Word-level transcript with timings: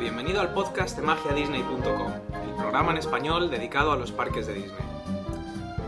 Bienvenido 0.00 0.40
al 0.40 0.52
podcast 0.52 0.96
de 0.96 1.02
magiadisney.com, 1.02 2.12
el 2.48 2.54
programa 2.56 2.90
en 2.90 2.98
español 2.98 3.48
dedicado 3.48 3.92
a 3.92 3.96
los 3.96 4.10
parques 4.10 4.46
de 4.46 4.54
Disney. 4.54 4.84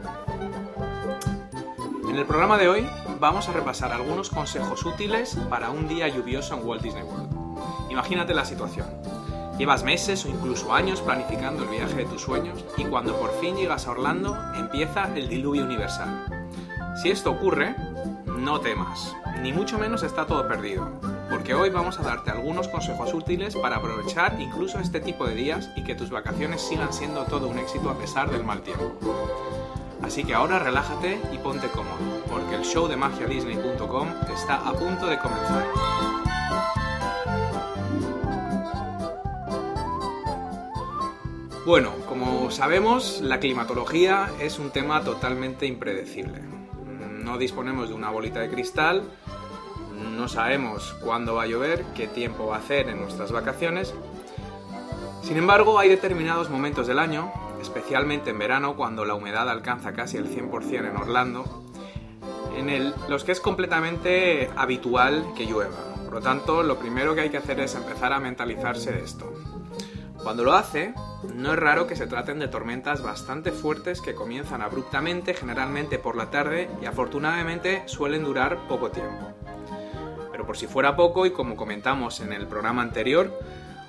En 2.09 2.17
el 2.17 2.27
programa 2.27 2.59
de 2.59 2.69
hoy 2.69 2.89
vamos 3.21 3.49
a 3.49 3.53
repasar 3.53 3.93
algunos 3.93 4.31
consejos 4.31 4.85
útiles 4.85 5.37
para 5.49 5.71
un 5.71 5.89
día 5.89 6.09
lluvioso 6.09 6.55
en 6.55 6.67
Walt 6.67 6.83
Disney 6.83 7.03
World. 7.03 7.29
Imagínate 7.91 8.35
la 8.35 8.45
situación. 8.45 8.87
Llevas 9.59 9.83
meses 9.83 10.25
o 10.25 10.29
incluso 10.29 10.73
años 10.73 11.01
planificando 11.01 11.65
el 11.65 11.71
viaje 11.71 11.97
de 11.97 12.05
tus 12.05 12.23
sueños 12.23 12.65
y 12.77 12.85
cuando 12.85 13.17
por 13.19 13.33
fin 13.41 13.57
llegas 13.57 13.87
a 13.87 13.91
Orlando 13.91 14.37
empieza 14.55 15.13
el 15.17 15.29
diluvio 15.29 15.65
universal. 15.65 16.27
Si 17.03 17.11
esto 17.11 17.31
ocurre, 17.31 17.75
no 18.27 18.61
temas, 18.61 19.17
ni 19.43 19.53
mucho 19.53 19.79
menos 19.79 20.03
está 20.03 20.27
todo 20.27 20.47
perdido, 20.47 20.89
porque 21.31 21.55
hoy 21.55 21.71
vamos 21.71 21.99
a 21.99 22.03
darte 22.03 22.31
algunos 22.31 22.69
consejos 22.69 23.13
útiles 23.13 23.55
para 23.57 23.77
aprovechar 23.77 24.41
incluso 24.41 24.79
este 24.79 25.01
tipo 25.01 25.27
de 25.27 25.35
días 25.35 25.71
y 25.77 25.85
que 25.85 25.95
tus 25.95 26.11
vacaciones 26.11 26.63
sigan 26.63 26.93
siendo 26.93 27.25
todo 27.25 27.49
un 27.49 27.59
éxito 27.59 27.91
a 27.91 27.99
pesar 27.99 28.31
del 28.31 28.45
mal 28.45 28.63
tiempo. 28.63 28.93
Así 30.03 30.25
que 30.25 30.35
ahora 30.35 30.59
relájate 30.59 31.21
y 31.33 31.39
ponte 31.39 31.69
cómodo, 31.69 31.99
porque 32.31 32.55
el 32.55 32.65
show 32.65 32.89
de 32.89 32.97
magiadisney.com 32.97 34.09
está 34.33 34.57
a 34.67 34.73
punto 34.73 35.07
de 35.07 35.19
comenzar. 35.19 35.67
Bueno, 41.67 41.93
como 42.09 42.51
sabemos, 42.51 43.21
la 43.21 43.41
climatología 43.41 44.31
es 44.41 44.59
un 44.59 44.71
tema 44.71 45.05
totalmente 45.05 45.67
impredecible. 45.67 46.41
No 46.41 47.37
disponemos 47.37 47.91
de 47.91 47.95
una 47.95 48.09
bolita 48.09 48.41
de 48.41 48.49
cristal, 48.49 49.03
no 49.99 50.29
sabemos 50.29 50.95
cuándo 51.01 51.35
va 51.35 51.45
a 51.45 51.47
llover, 51.47 51.85
qué 51.95 52.07
tiempo 52.07 52.47
va 52.47 52.57
a 52.57 52.59
hacer 52.61 52.89
en 52.89 53.01
nuestras 53.01 53.33
vacaciones. 53.33 53.95
Sin 55.23 55.37
embargo, 55.37 55.79
hay 55.79 55.89
determinados 55.89 56.51
momentos 56.51 56.87
del 56.87 56.99
año, 56.99 57.33
especialmente 57.61 58.31
en 58.31 58.39
verano, 58.39 58.77
cuando 58.77 59.05
la 59.05 59.15
humedad 59.15 59.49
alcanza 59.49 59.93
casi 59.93 60.17
el 60.17 60.29
100% 60.29 60.91
en 60.91 60.97
Orlando, 60.97 61.65
en 62.57 62.95
los 63.09 63.25
que 63.25 63.33
es 63.33 63.41
completamente 63.41 64.51
habitual 64.57 65.25
que 65.37 65.47
llueva. 65.47 65.77
Por 66.05 66.15
lo 66.15 66.21
tanto, 66.21 66.63
lo 66.63 66.79
primero 66.79 67.15
que 67.15 67.23
hay 67.23 67.31
que 67.31 67.37
hacer 67.37 67.61
es 67.61 67.75
empezar 67.75 68.13
a 68.13 68.21
mentalizarse 68.21 68.93
de 68.93 69.05
esto. 69.05 69.33
Cuando 70.23 70.43
lo 70.43 70.55
hace, 70.55 70.95
no 71.35 71.53
es 71.53 71.59
raro 71.59 71.87
que 71.87 71.95
se 71.95 72.07
traten 72.07 72.39
de 72.39 72.49
tormentas 72.49 73.03
bastante 73.03 73.53
fuertes 73.53 74.01
que 74.01 74.15
comienzan 74.15 74.63
abruptamente, 74.63 75.35
generalmente 75.35 75.99
por 75.99 76.17
la 76.17 76.31
tarde, 76.31 76.69
y 76.83 76.87
afortunadamente 76.87 77.83
suelen 77.87 78.25
durar 78.25 78.67
poco 78.69 78.91
tiempo. 78.91 79.38
Pero 80.39 80.47
por 80.47 80.57
si 80.57 80.69
fuera 80.69 80.95
poco, 80.95 81.27
y 81.27 81.33
como 81.33 81.57
comentamos 81.57 82.21
en 82.21 82.33
el 82.33 82.47
programa 82.47 82.81
anterior, 82.81 83.37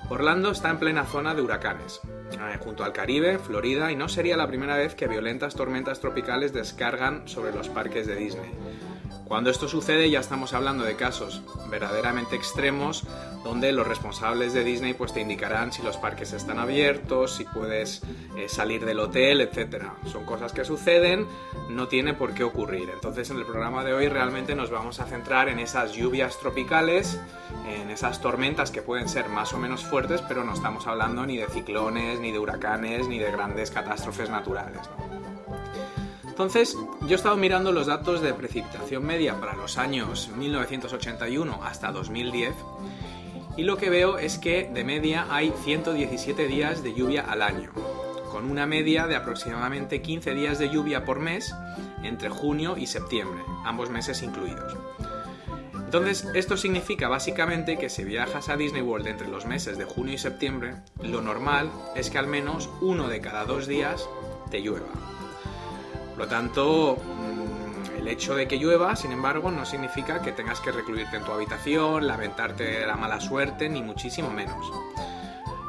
Orlando 0.08 0.50
está 0.50 0.68
en 0.70 0.80
plena 0.80 1.04
zona 1.04 1.32
de 1.32 1.42
huracanes, 1.42 2.00
eh, 2.32 2.58
junto 2.58 2.82
al 2.82 2.92
Caribe, 2.92 3.38
Florida, 3.38 3.92
y 3.92 3.94
no 3.94 4.08
sería 4.08 4.36
la 4.36 4.48
primera 4.48 4.76
vez 4.76 4.96
que 4.96 5.06
violentas 5.06 5.54
tormentas 5.54 6.00
tropicales 6.00 6.52
descargan 6.52 7.28
sobre 7.28 7.52
los 7.52 7.68
parques 7.68 8.08
de 8.08 8.16
Disney. 8.16 8.50
Cuando 9.30 9.50
esto 9.50 9.68
sucede 9.68 10.10
ya 10.10 10.18
estamos 10.18 10.54
hablando 10.54 10.82
de 10.82 10.96
casos 10.96 11.40
verdaderamente 11.68 12.34
extremos 12.34 13.04
donde 13.44 13.70
los 13.70 13.86
responsables 13.86 14.52
de 14.54 14.64
Disney 14.64 14.92
pues 14.92 15.12
te 15.12 15.20
indicarán 15.20 15.72
si 15.72 15.82
los 15.82 15.98
parques 15.98 16.32
están 16.32 16.58
abiertos, 16.58 17.36
si 17.36 17.44
puedes 17.44 18.02
eh, 18.36 18.48
salir 18.48 18.84
del 18.84 18.98
hotel, 18.98 19.40
etc. 19.40 19.84
Son 20.10 20.24
cosas 20.24 20.52
que 20.52 20.64
suceden, 20.64 21.28
no 21.68 21.86
tiene 21.86 22.12
por 22.12 22.34
qué 22.34 22.42
ocurrir. 22.42 22.90
Entonces 22.92 23.30
en 23.30 23.36
el 23.36 23.46
programa 23.46 23.84
de 23.84 23.92
hoy 23.92 24.08
realmente 24.08 24.56
nos 24.56 24.68
vamos 24.68 24.98
a 24.98 25.06
centrar 25.06 25.48
en 25.48 25.60
esas 25.60 25.92
lluvias 25.92 26.36
tropicales, 26.40 27.20
en 27.68 27.88
esas 27.88 28.20
tormentas 28.20 28.72
que 28.72 28.82
pueden 28.82 29.08
ser 29.08 29.28
más 29.28 29.52
o 29.52 29.58
menos 29.58 29.84
fuertes, 29.84 30.22
pero 30.22 30.42
no 30.42 30.54
estamos 30.54 30.88
hablando 30.88 31.24
ni 31.24 31.36
de 31.36 31.46
ciclones, 31.46 32.18
ni 32.18 32.32
de 32.32 32.40
huracanes, 32.40 33.06
ni 33.06 33.20
de 33.20 33.30
grandes 33.30 33.70
catástrofes 33.70 34.28
naturales. 34.28 34.90
Entonces, 36.40 36.74
yo 37.02 37.10
he 37.10 37.14
estado 37.16 37.36
mirando 37.36 37.70
los 37.70 37.86
datos 37.86 38.22
de 38.22 38.32
precipitación 38.32 39.04
media 39.04 39.38
para 39.38 39.54
los 39.54 39.76
años 39.76 40.30
1981 40.38 41.60
hasta 41.62 41.92
2010 41.92 42.54
y 43.58 43.64
lo 43.64 43.76
que 43.76 43.90
veo 43.90 44.16
es 44.16 44.38
que 44.38 44.70
de 44.72 44.82
media 44.82 45.26
hay 45.28 45.52
117 45.64 46.46
días 46.46 46.82
de 46.82 46.94
lluvia 46.94 47.26
al 47.28 47.42
año, 47.42 47.72
con 48.32 48.50
una 48.50 48.64
media 48.64 49.06
de 49.06 49.16
aproximadamente 49.16 50.00
15 50.00 50.32
días 50.32 50.58
de 50.58 50.70
lluvia 50.70 51.04
por 51.04 51.20
mes 51.20 51.54
entre 52.04 52.30
junio 52.30 52.78
y 52.78 52.86
septiembre, 52.86 53.42
ambos 53.66 53.90
meses 53.90 54.22
incluidos. 54.22 54.78
Entonces, 55.74 56.26
esto 56.34 56.56
significa 56.56 57.08
básicamente 57.08 57.76
que 57.76 57.90
si 57.90 58.02
viajas 58.02 58.48
a 58.48 58.56
Disney 58.56 58.80
World 58.80 59.08
entre 59.08 59.28
los 59.28 59.44
meses 59.44 59.76
de 59.76 59.84
junio 59.84 60.14
y 60.14 60.18
septiembre, 60.18 60.76
lo 61.02 61.20
normal 61.20 61.70
es 61.94 62.08
que 62.08 62.16
al 62.16 62.28
menos 62.28 62.70
uno 62.80 63.08
de 63.08 63.20
cada 63.20 63.44
dos 63.44 63.66
días 63.66 64.08
te 64.50 64.62
llueva. 64.62 65.19
Por 66.20 66.28
lo 66.28 66.36
tanto, 66.36 66.98
mm, 66.98 67.96
el 68.00 68.08
hecho 68.08 68.34
de 68.34 68.46
que 68.46 68.58
llueva, 68.58 68.94
sin 68.94 69.10
embargo, 69.10 69.50
no 69.50 69.64
significa 69.64 70.20
que 70.20 70.32
tengas 70.32 70.60
que 70.60 70.70
recluirte 70.70 71.16
en 71.16 71.24
tu 71.24 71.32
habitación, 71.32 72.06
lamentarte 72.06 72.86
la 72.86 72.94
mala 72.94 73.22
suerte, 73.22 73.70
ni 73.70 73.80
muchísimo 73.80 74.30
menos. 74.30 74.70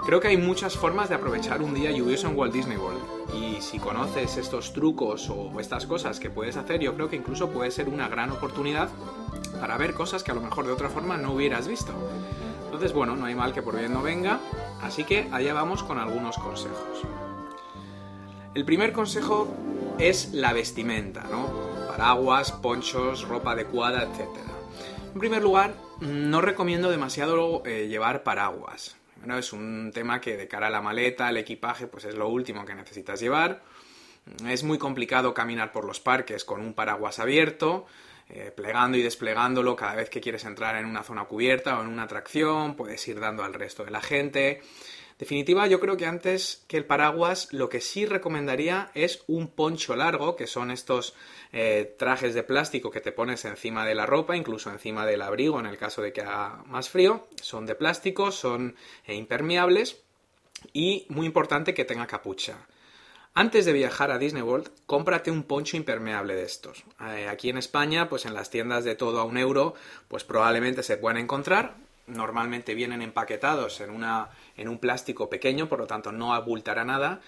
Creo 0.06 0.20
que 0.20 0.28
hay 0.28 0.36
muchas 0.36 0.76
formas 0.76 1.08
de 1.08 1.16
aprovechar 1.16 1.62
un 1.62 1.74
día 1.74 1.90
lluvioso 1.92 2.28
en 2.28 2.38
Walt 2.38 2.52
Disney 2.52 2.76
World. 2.76 3.00
Y 3.34 3.62
si 3.62 3.80
conoces 3.80 4.36
estos 4.36 4.74
trucos 4.74 5.30
o 5.30 5.58
estas 5.62 5.86
cosas 5.86 6.20
que 6.20 6.30
puedes 6.30 6.58
hacer, 6.58 6.82
yo 6.82 6.96
creo 6.96 7.10
que 7.10 7.16
incluso 7.16 7.50
puede 7.50 7.72
ser 7.72 7.88
una 7.88 8.10
gran 8.10 8.30
oportunidad 8.32 8.90
para 9.62 9.78
ver 9.78 9.94
cosas 9.94 10.22
que 10.22 10.32
a 10.32 10.36
lo 10.36 10.42
mejor 10.42 10.66
de 10.66 10.74
otra 10.74 10.90
forma 10.90 11.16
no 11.16 11.32
hubieras 11.32 11.70
visto. 11.70 11.94
Entonces, 12.66 12.92
bueno, 12.92 13.16
no 13.16 13.26
hay 13.26 13.36
mal 13.36 13.54
que 13.54 13.62
por 13.62 13.78
bien 13.78 13.94
no 13.94 14.02
venga, 14.02 14.42
así 14.82 15.06
que 15.06 15.30
allá 15.32 15.54
vamos 15.54 15.82
con 15.82 15.98
algunos 15.98 16.38
consejos. 16.38 17.06
El 18.54 18.66
primer 18.66 18.92
consejo 18.92 19.48
es 20.00 20.34
la 20.34 20.54
vestimenta, 20.54 21.24
¿no? 21.24 21.88
Paraguas, 21.88 22.52
ponchos, 22.52 23.28
ropa 23.28 23.52
adecuada, 23.52 24.04
etc. 24.04 24.28
En 25.14 25.20
primer 25.20 25.42
lugar, 25.42 25.76
no 26.00 26.42
recomiendo 26.42 26.90
demasiado 26.90 27.64
eh, 27.66 27.88
llevar 27.88 28.24
paraguas. 28.24 28.98
Bueno, 29.18 29.38
es 29.38 29.54
un 29.54 29.92
tema 29.94 30.22
que 30.22 30.38
de 30.38 30.48
cara 30.48 30.68
a 30.68 30.72
la 30.72 30.82
maleta, 30.82 31.30
el 31.30 31.38
equipaje, 31.38 31.88
pues 31.88 32.06
es 32.06 32.16
lo 32.16 32.28
último 32.30 32.66
que 32.66 32.74
necesitas 32.74 33.20
llevar. 33.20 33.62
Es 34.48 34.64
muy 34.64 34.78
complicado 34.78 35.34
caminar 35.34 35.72
por 35.72 35.86
los 35.86 36.00
parques 36.00 36.46
con 36.46 36.62
un 36.62 36.74
paraguas 36.74 37.20
abierto, 37.20 37.86
eh, 38.30 38.52
plegando 38.56 38.98
y 38.98 39.04
desplegándolo 39.04 39.76
cada 39.76 39.96
vez 39.96 40.10
que 40.10 40.22
quieres 40.22 40.46
entrar 40.46 40.76
en 40.76 40.86
una 40.86 41.04
zona 41.04 41.26
cubierta 41.26 41.78
o 41.78 41.82
en 41.82 41.88
una 41.88 42.04
atracción, 42.04 42.76
puedes 42.76 43.06
ir 43.08 43.20
dando 43.20 43.44
al 43.44 43.54
resto 43.54 43.84
de 43.84 43.92
la 43.92 44.02
gente 44.02 44.62
definitiva, 45.22 45.68
yo 45.68 45.80
creo 45.80 45.98
que 45.98 46.08
antes 46.08 46.66
que 46.68 46.78
el 46.78 46.86
paraguas, 46.86 47.48
lo 47.52 47.70
que 47.70 47.80
sí 47.80 48.08
recomendaría 48.08 48.90
es 48.96 49.24
un 49.28 49.50
poncho 49.50 49.96
largo, 49.96 50.36
que 50.36 50.48
son 50.48 50.72
estos 50.72 51.14
eh, 51.54 51.96
trajes 52.00 52.34
de 52.34 52.42
plástico 52.42 52.90
que 52.90 53.02
te 53.02 53.12
pones 53.12 53.46
encima 53.46 53.86
de 53.86 53.94
la 53.94 54.08
ropa, 54.08 54.36
incluso 54.36 54.72
encima 54.72 55.06
del 55.06 55.22
abrigo 55.22 55.60
en 55.60 55.68
el 55.68 55.78
caso 55.78 56.02
de 56.02 56.12
que 56.12 56.22
haga 56.22 56.64
más 56.66 56.90
frío. 56.90 57.28
Son 57.40 57.68
de 57.68 57.76
plástico, 57.76 58.32
son 58.32 58.76
eh, 59.06 59.14
impermeables 59.14 60.02
y 60.74 61.06
muy 61.10 61.28
importante 61.28 61.76
que 61.76 61.86
tenga 61.86 62.08
capucha. 62.08 62.68
Antes 63.36 63.66
de 63.66 63.74
viajar 63.74 64.10
a 64.10 64.18
Disney 64.18 64.42
World, 64.42 64.72
cómprate 64.88 65.30
un 65.30 65.44
poncho 65.44 65.78
impermeable 65.78 66.34
de 66.34 66.46
estos. 66.46 66.84
Eh, 67.00 67.28
aquí 67.30 67.52
en 67.52 67.60
España, 67.60 68.10
pues 68.10 68.26
en 68.26 68.34
las 68.34 68.50
tiendas 68.50 68.86
de 68.86 68.96
todo 68.96 69.20
a 69.20 69.24
un 69.24 69.38
euro, 69.38 69.76
pues 70.08 70.24
probablemente 70.24 70.82
se 70.82 70.98
pueden 70.98 71.20
encontrar 71.20 71.76
normalmente 72.08 72.76
vienen 72.76 73.02
empaquetados 73.02 73.82
en, 73.82 73.90
una, 73.90 74.30
en 74.58 74.68
un 74.68 74.80
plástico 74.80 75.30
pequeño, 75.30 75.70
por 75.70 75.80
lo 75.80 75.88
tanto 75.88 76.12
no 76.12 76.34
abultará 76.34 76.84
nada. 76.84 77.22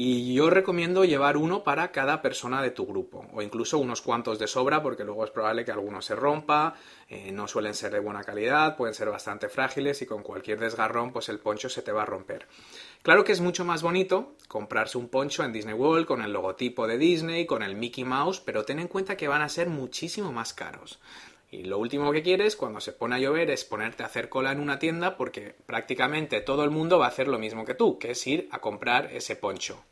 Y 0.00 0.32
yo 0.32 0.48
recomiendo 0.48 1.04
llevar 1.04 1.36
uno 1.36 1.64
para 1.64 1.90
cada 1.90 2.22
persona 2.22 2.62
de 2.62 2.70
tu 2.70 2.86
grupo, 2.86 3.26
o 3.32 3.42
incluso 3.42 3.78
unos 3.78 4.00
cuantos 4.00 4.38
de 4.38 4.46
sobra, 4.46 4.80
porque 4.80 5.02
luego 5.02 5.24
es 5.24 5.32
probable 5.32 5.64
que 5.64 5.72
alguno 5.72 6.02
se 6.02 6.14
rompa, 6.14 6.74
eh, 7.08 7.32
no 7.32 7.48
suelen 7.48 7.74
ser 7.74 7.92
de 7.92 7.98
buena 7.98 8.22
calidad, 8.22 8.76
pueden 8.76 8.94
ser 8.94 9.10
bastante 9.10 9.48
frágiles 9.48 10.00
y 10.02 10.06
con 10.06 10.22
cualquier 10.22 10.60
desgarrón, 10.60 11.10
pues 11.10 11.28
el 11.28 11.40
poncho 11.40 11.68
se 11.68 11.82
te 11.82 11.90
va 11.90 12.02
a 12.02 12.06
romper. 12.06 12.46
Claro 13.02 13.24
que 13.24 13.32
es 13.32 13.40
mucho 13.40 13.64
más 13.64 13.82
bonito 13.82 14.34
comprarse 14.46 14.98
un 14.98 15.08
poncho 15.08 15.42
en 15.42 15.52
Disney 15.52 15.74
World 15.74 16.06
con 16.06 16.22
el 16.22 16.32
logotipo 16.32 16.86
de 16.86 16.98
Disney, 16.98 17.46
con 17.46 17.64
el 17.64 17.74
Mickey 17.74 18.04
Mouse, 18.04 18.40
pero 18.40 18.64
ten 18.64 18.78
en 18.78 18.88
cuenta 18.88 19.16
que 19.16 19.26
van 19.26 19.42
a 19.42 19.48
ser 19.48 19.68
muchísimo 19.68 20.32
más 20.32 20.52
caros. 20.52 21.00
Y 21.50 21.64
lo 21.64 21.78
último 21.78 22.12
que 22.12 22.22
quieres 22.22 22.56
cuando 22.56 22.80
se 22.80 22.92
pone 22.92 23.16
a 23.16 23.18
llover 23.18 23.50
es 23.50 23.64
ponerte 23.64 24.02
a 24.02 24.06
hacer 24.06 24.28
cola 24.28 24.52
en 24.52 24.60
una 24.60 24.78
tienda 24.78 25.16
porque 25.16 25.54
prácticamente 25.64 26.42
todo 26.42 26.62
el 26.62 26.70
mundo 26.70 26.98
va 26.98 27.06
a 27.06 27.08
hacer 27.08 27.26
lo 27.26 27.38
mismo 27.38 27.64
que 27.64 27.74
tú, 27.74 27.98
que 27.98 28.10
es 28.10 28.26
ir 28.26 28.48
a 28.50 28.58
comprar 28.58 29.10
ese 29.12 29.34
poncho. 29.34 29.82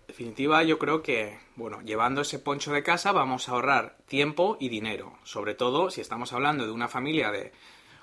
En 0.00 0.06
definitiva, 0.08 0.62
yo 0.64 0.78
creo 0.78 1.02
que, 1.02 1.38
bueno, 1.54 1.80
llevando 1.82 2.20
ese 2.20 2.40
poncho 2.40 2.72
de 2.72 2.82
casa 2.82 3.12
vamos 3.12 3.48
a 3.48 3.52
ahorrar 3.52 3.96
tiempo 4.06 4.56
y 4.58 4.68
dinero. 4.68 5.16
Sobre 5.22 5.54
todo 5.54 5.90
si 5.90 6.00
estamos 6.00 6.32
hablando 6.32 6.66
de 6.66 6.72
una 6.72 6.88
familia 6.88 7.30
de 7.30 7.52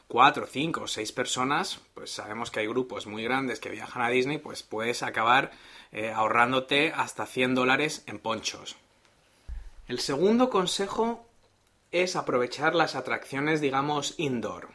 cuatro, 0.07 0.47
cinco 0.47 0.83
o 0.83 0.87
seis 0.87 1.11
personas, 1.11 1.81
pues 1.93 2.11
sabemos 2.11 2.49
que 2.49 2.61
hay 2.61 2.67
grupos 2.67 3.05
muy 3.07 3.23
grandes 3.23 3.59
que 3.59 3.69
viajan 3.69 4.01
a 4.01 4.09
Disney, 4.09 4.37
pues 4.37 4.63
puedes 4.63 5.03
acabar 5.03 5.51
eh, 5.91 6.11
ahorrándote 6.11 6.93
hasta 6.95 7.25
100 7.25 7.55
dólares 7.55 8.03
en 8.07 8.19
ponchos. 8.19 8.77
El 9.87 9.99
segundo 9.99 10.49
consejo 10.49 11.28
es 11.91 12.15
aprovechar 12.15 12.75
las 12.75 12.95
atracciones, 12.95 13.62
digamos, 13.62 14.15
indoor. 14.18 14.69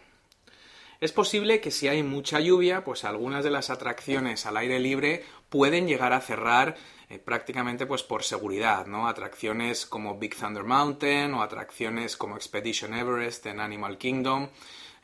Es 1.00 1.12
posible 1.12 1.60
que 1.60 1.70
si 1.70 1.88
hay 1.88 2.02
mucha 2.02 2.40
lluvia, 2.40 2.84
pues 2.84 3.04
algunas 3.04 3.44
de 3.44 3.50
las 3.50 3.68
atracciones 3.68 4.46
al 4.46 4.56
aire 4.56 4.78
libre 4.78 5.24
pueden 5.48 5.86
llegar 5.86 6.12
a 6.12 6.20
cerrar 6.20 6.76
eh, 7.10 7.18
prácticamente 7.18 7.84
pues 7.84 8.02
por 8.02 8.22
seguridad, 8.22 8.86
¿no? 8.86 9.06
Atracciones 9.06 9.86
como 9.86 10.18
Big 10.18 10.36
Thunder 10.36 10.64
Mountain 10.64 11.34
o 11.34 11.42
atracciones 11.42 12.16
como 12.16 12.36
Expedition 12.36 12.94
Everest 12.94 13.44
en 13.46 13.60
Animal 13.60 13.98
Kingdom, 13.98 14.48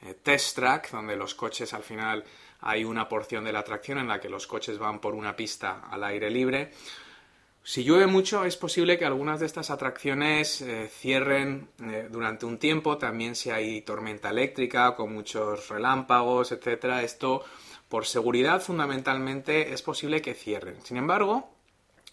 eh, 0.03 0.15
Test 0.23 0.57
Track, 0.57 0.91
donde 0.91 1.17
los 1.17 1.35
coches 1.35 1.75
al 1.75 1.83
final 1.83 2.25
hay 2.61 2.85
una 2.85 3.09
porción 3.09 3.45
de 3.45 3.53
la 3.53 3.61
atracción 3.61 3.99
en 3.99 4.09
la 4.09 4.21
que 4.21 4.31
los 4.31 4.47
coches 4.47 4.79
van 4.79 5.01
por 5.01 5.15
una 5.15 5.37
pista 5.37 5.83
al 5.91 6.05
aire 6.05 6.31
libre 6.31 6.71
si 7.63 7.85
llueve 7.85 8.07
mucho 8.07 8.45
es 8.45 8.57
posible 8.57 8.99
que 8.99 9.05
algunas 9.05 9.39
de 9.41 9.47
estas 9.47 9.71
atracciones 9.71 10.63
eh, 10.63 10.89
cierren 10.89 11.69
eh, 11.83 12.09
durante 12.11 12.47
un 12.47 12.59
tiempo, 12.59 12.97
también 12.97 13.37
si 13.37 13.51
hay 13.51 13.83
tormenta 13.83 14.31
eléctrica 14.31 14.97
con 14.97 15.13
muchos 15.13 15.69
relámpagos, 15.69 16.53
etcétera, 16.53 17.03
esto 17.03 17.45
por 17.89 18.07
seguridad 18.07 18.63
fundamentalmente 18.63 19.73
es 19.73 19.83
posible 19.83 20.23
que 20.23 20.35
cierren. 20.35 20.81
Sin 20.83 20.97
embargo, 20.97 21.51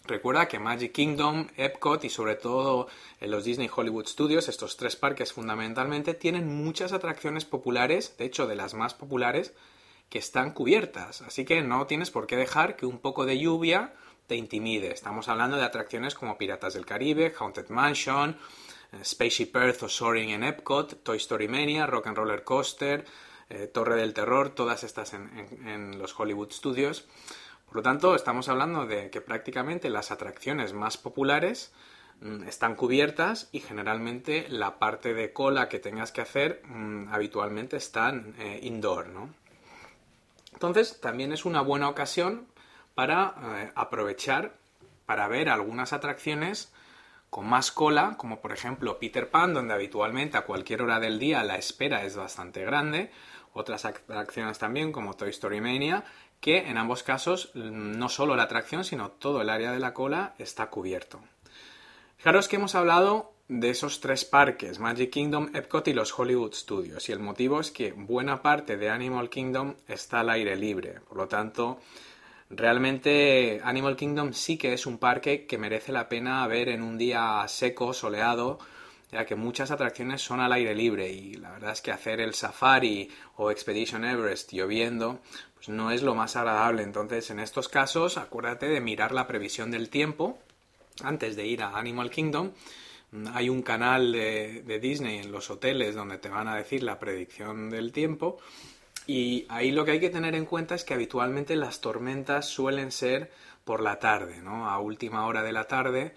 recuerda 0.04 0.48
que 0.48 0.58
Magic 0.58 0.92
Kingdom, 0.92 1.48
Epcot 1.56 2.04
y 2.04 2.10
sobre 2.10 2.34
todo 2.34 2.88
en 3.20 3.30
los 3.30 3.44
Disney 3.44 3.70
Hollywood 3.74 4.06
Studios, 4.06 4.48
estos 4.48 4.76
tres 4.76 4.96
parques 4.96 5.32
fundamentalmente 5.32 6.12
tienen 6.12 6.62
muchas 6.62 6.92
atracciones 6.92 7.46
populares, 7.46 8.16
de 8.18 8.26
hecho 8.26 8.46
de 8.46 8.56
las 8.56 8.74
más 8.74 8.92
populares, 8.92 9.54
que 10.10 10.18
están 10.18 10.52
cubiertas, 10.52 11.22
así 11.22 11.44
que 11.44 11.62
no 11.62 11.86
tienes 11.86 12.10
por 12.10 12.26
qué 12.26 12.36
dejar 12.36 12.76
que 12.76 12.86
un 12.86 12.98
poco 12.98 13.24
de 13.24 13.38
lluvia 13.38 13.94
te 14.28 14.36
intimide. 14.36 14.92
Estamos 14.92 15.28
hablando 15.28 15.56
de 15.56 15.64
atracciones 15.64 16.14
como 16.14 16.36
Piratas 16.36 16.74
del 16.74 16.84
Caribe, 16.84 17.34
Haunted 17.36 17.70
Mansion, 17.70 18.36
eh, 18.92 19.02
Spaceship 19.02 19.56
Earth 19.56 19.82
o 19.82 19.88
Soaring 19.88 20.30
en 20.30 20.44
Epcot, 20.44 21.02
Toy 21.02 21.16
Story 21.16 21.48
Mania, 21.48 21.86
Rock 21.86 22.08
and 22.08 22.16
Roller 22.16 22.44
Coaster, 22.44 23.06
eh, 23.48 23.66
Torre 23.68 23.96
del 23.96 24.12
Terror, 24.12 24.50
todas 24.50 24.84
estas 24.84 25.14
en, 25.14 25.98
los 25.98 26.18
Hollywood 26.18 26.52
Studios. 26.52 27.08
Por 27.66 27.76
lo 27.76 27.82
tanto, 27.82 28.14
estamos 28.14 28.50
hablando 28.50 28.86
de 28.86 29.08
que 29.08 29.22
prácticamente 29.22 29.88
las 29.88 30.10
atracciones 30.10 30.74
más 30.74 30.98
populares 30.98 31.72
mm, 32.20 32.42
están 32.44 32.74
cubiertas 32.74 33.48
y 33.50 33.60
generalmente 33.60 34.46
la 34.50 34.78
parte 34.78 35.14
de 35.14 35.32
cola 35.32 35.70
que 35.70 35.78
tengas 35.78 36.12
que 36.12 36.20
hacer 36.20 36.60
mm, 36.66 37.08
habitualmente 37.14 37.78
están 37.78 38.34
eh, 38.38 38.60
indoor. 38.62 39.06
Entonces, 40.52 41.00
también 41.00 41.32
es 41.32 41.46
una 41.46 41.62
buena 41.62 41.88
ocasión 41.88 42.46
para 42.98 43.36
eh, 43.40 43.72
aprovechar 43.76 44.54
para 45.06 45.28
ver 45.28 45.50
algunas 45.50 45.92
atracciones 45.92 46.72
con 47.30 47.46
más 47.46 47.70
cola, 47.70 48.16
como 48.16 48.40
por 48.40 48.50
ejemplo 48.50 48.98
Peter 48.98 49.30
Pan, 49.30 49.54
donde 49.54 49.72
habitualmente 49.72 50.36
a 50.36 50.44
cualquier 50.44 50.82
hora 50.82 50.98
del 50.98 51.20
día 51.20 51.44
la 51.44 51.58
espera 51.58 52.02
es 52.02 52.16
bastante 52.16 52.64
grande, 52.64 53.12
otras 53.52 53.84
atracciones 53.84 54.58
también 54.58 54.90
como 54.90 55.14
Toy 55.14 55.30
Story 55.30 55.60
Mania, 55.60 56.02
que 56.40 56.68
en 56.68 56.76
ambos 56.76 57.04
casos 57.04 57.52
mm, 57.54 57.92
no 57.96 58.08
solo 58.08 58.34
la 58.34 58.42
atracción, 58.42 58.82
sino 58.82 59.12
todo 59.12 59.42
el 59.42 59.50
área 59.50 59.70
de 59.70 59.78
la 59.78 59.94
cola 59.94 60.34
está 60.40 60.68
cubierto. 60.68 61.20
Fijaros 62.16 62.48
que 62.48 62.56
hemos 62.56 62.74
hablado 62.74 63.32
de 63.46 63.70
esos 63.70 64.00
tres 64.00 64.24
parques, 64.24 64.80
Magic 64.80 65.10
Kingdom, 65.10 65.50
Epcot 65.54 65.86
y 65.86 65.92
los 65.92 66.18
Hollywood 66.18 66.52
Studios, 66.52 67.08
y 67.08 67.12
el 67.12 67.20
motivo 67.20 67.60
es 67.60 67.70
que 67.70 67.92
buena 67.92 68.42
parte 68.42 68.76
de 68.76 68.90
Animal 68.90 69.30
Kingdom 69.30 69.76
está 69.86 70.18
al 70.18 70.30
aire 70.30 70.56
libre, 70.56 70.98
por 71.08 71.16
lo 71.16 71.28
tanto 71.28 71.78
Realmente 72.50 73.60
Animal 73.62 73.96
Kingdom 73.96 74.32
sí 74.32 74.56
que 74.56 74.72
es 74.72 74.86
un 74.86 74.98
parque 74.98 75.46
que 75.46 75.58
merece 75.58 75.92
la 75.92 76.08
pena 76.08 76.46
ver 76.46 76.70
en 76.70 76.82
un 76.82 76.96
día 76.96 77.44
seco, 77.46 77.92
soleado, 77.92 78.58
ya 79.12 79.26
que 79.26 79.34
muchas 79.34 79.70
atracciones 79.70 80.22
son 80.22 80.40
al 80.40 80.52
aire 80.52 80.74
libre 80.74 81.10
y 81.10 81.34
la 81.34 81.50
verdad 81.50 81.72
es 81.72 81.82
que 81.82 81.92
hacer 81.92 82.20
el 82.20 82.32
safari 82.32 83.10
o 83.36 83.50
Expedition 83.50 84.04
Everest 84.04 84.52
lloviendo 84.52 85.20
pues 85.56 85.68
no 85.68 85.90
es 85.90 86.02
lo 86.02 86.14
más 86.14 86.36
agradable. 86.36 86.82
Entonces 86.82 87.28
en 87.30 87.40
estos 87.40 87.68
casos 87.68 88.16
acuérdate 88.16 88.66
de 88.66 88.80
mirar 88.80 89.12
la 89.12 89.26
previsión 89.26 89.70
del 89.70 89.90
tiempo 89.90 90.38
antes 91.02 91.36
de 91.36 91.46
ir 91.46 91.62
a 91.62 91.76
Animal 91.76 92.10
Kingdom. 92.10 92.52
Hay 93.34 93.50
un 93.50 93.60
canal 93.60 94.12
de, 94.12 94.62
de 94.62 94.78
Disney 94.78 95.18
en 95.18 95.32
los 95.32 95.50
hoteles 95.50 95.94
donde 95.94 96.18
te 96.18 96.30
van 96.30 96.48
a 96.48 96.56
decir 96.56 96.82
la 96.82 96.98
predicción 96.98 97.68
del 97.68 97.92
tiempo 97.92 98.38
y 99.08 99.46
ahí 99.48 99.70
lo 99.70 99.86
que 99.86 99.92
hay 99.92 100.00
que 100.00 100.10
tener 100.10 100.34
en 100.34 100.44
cuenta 100.44 100.74
es 100.74 100.84
que 100.84 100.92
habitualmente 100.92 101.56
las 101.56 101.80
tormentas 101.80 102.44
suelen 102.46 102.92
ser 102.92 103.30
por 103.64 103.80
la 103.80 103.98
tarde, 103.98 104.42
¿no? 104.42 104.68
A 104.68 104.78
última 104.80 105.26
hora 105.26 105.42
de 105.42 105.50
la 105.50 105.64
tarde, 105.64 106.14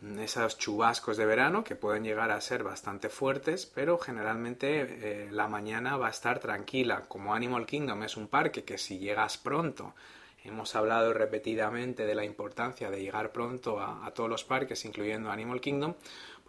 mm, 0.00 0.18
esos 0.18 0.58
chubascos 0.58 1.16
de 1.16 1.24
verano 1.24 1.62
que 1.62 1.76
pueden 1.76 2.02
llegar 2.02 2.32
a 2.32 2.40
ser 2.40 2.64
bastante 2.64 3.10
fuertes, 3.10 3.66
pero 3.66 3.96
generalmente 3.96 4.80
eh, 4.80 5.28
la 5.30 5.46
mañana 5.46 5.96
va 5.96 6.08
a 6.08 6.10
estar 6.10 6.40
tranquila. 6.40 7.04
Como 7.06 7.32
Animal 7.32 7.64
Kingdom 7.64 8.02
es 8.02 8.16
un 8.16 8.26
parque 8.26 8.64
que 8.64 8.76
si 8.76 8.98
llegas 8.98 9.38
pronto, 9.38 9.94
hemos 10.42 10.74
hablado 10.74 11.12
repetidamente 11.12 12.06
de 12.06 12.14
la 12.16 12.24
importancia 12.24 12.90
de 12.90 13.02
llegar 13.02 13.30
pronto 13.30 13.78
a, 13.78 14.04
a 14.04 14.14
todos 14.14 14.28
los 14.28 14.42
parques, 14.42 14.84
incluyendo 14.84 15.30
Animal 15.30 15.60
Kingdom, 15.60 15.94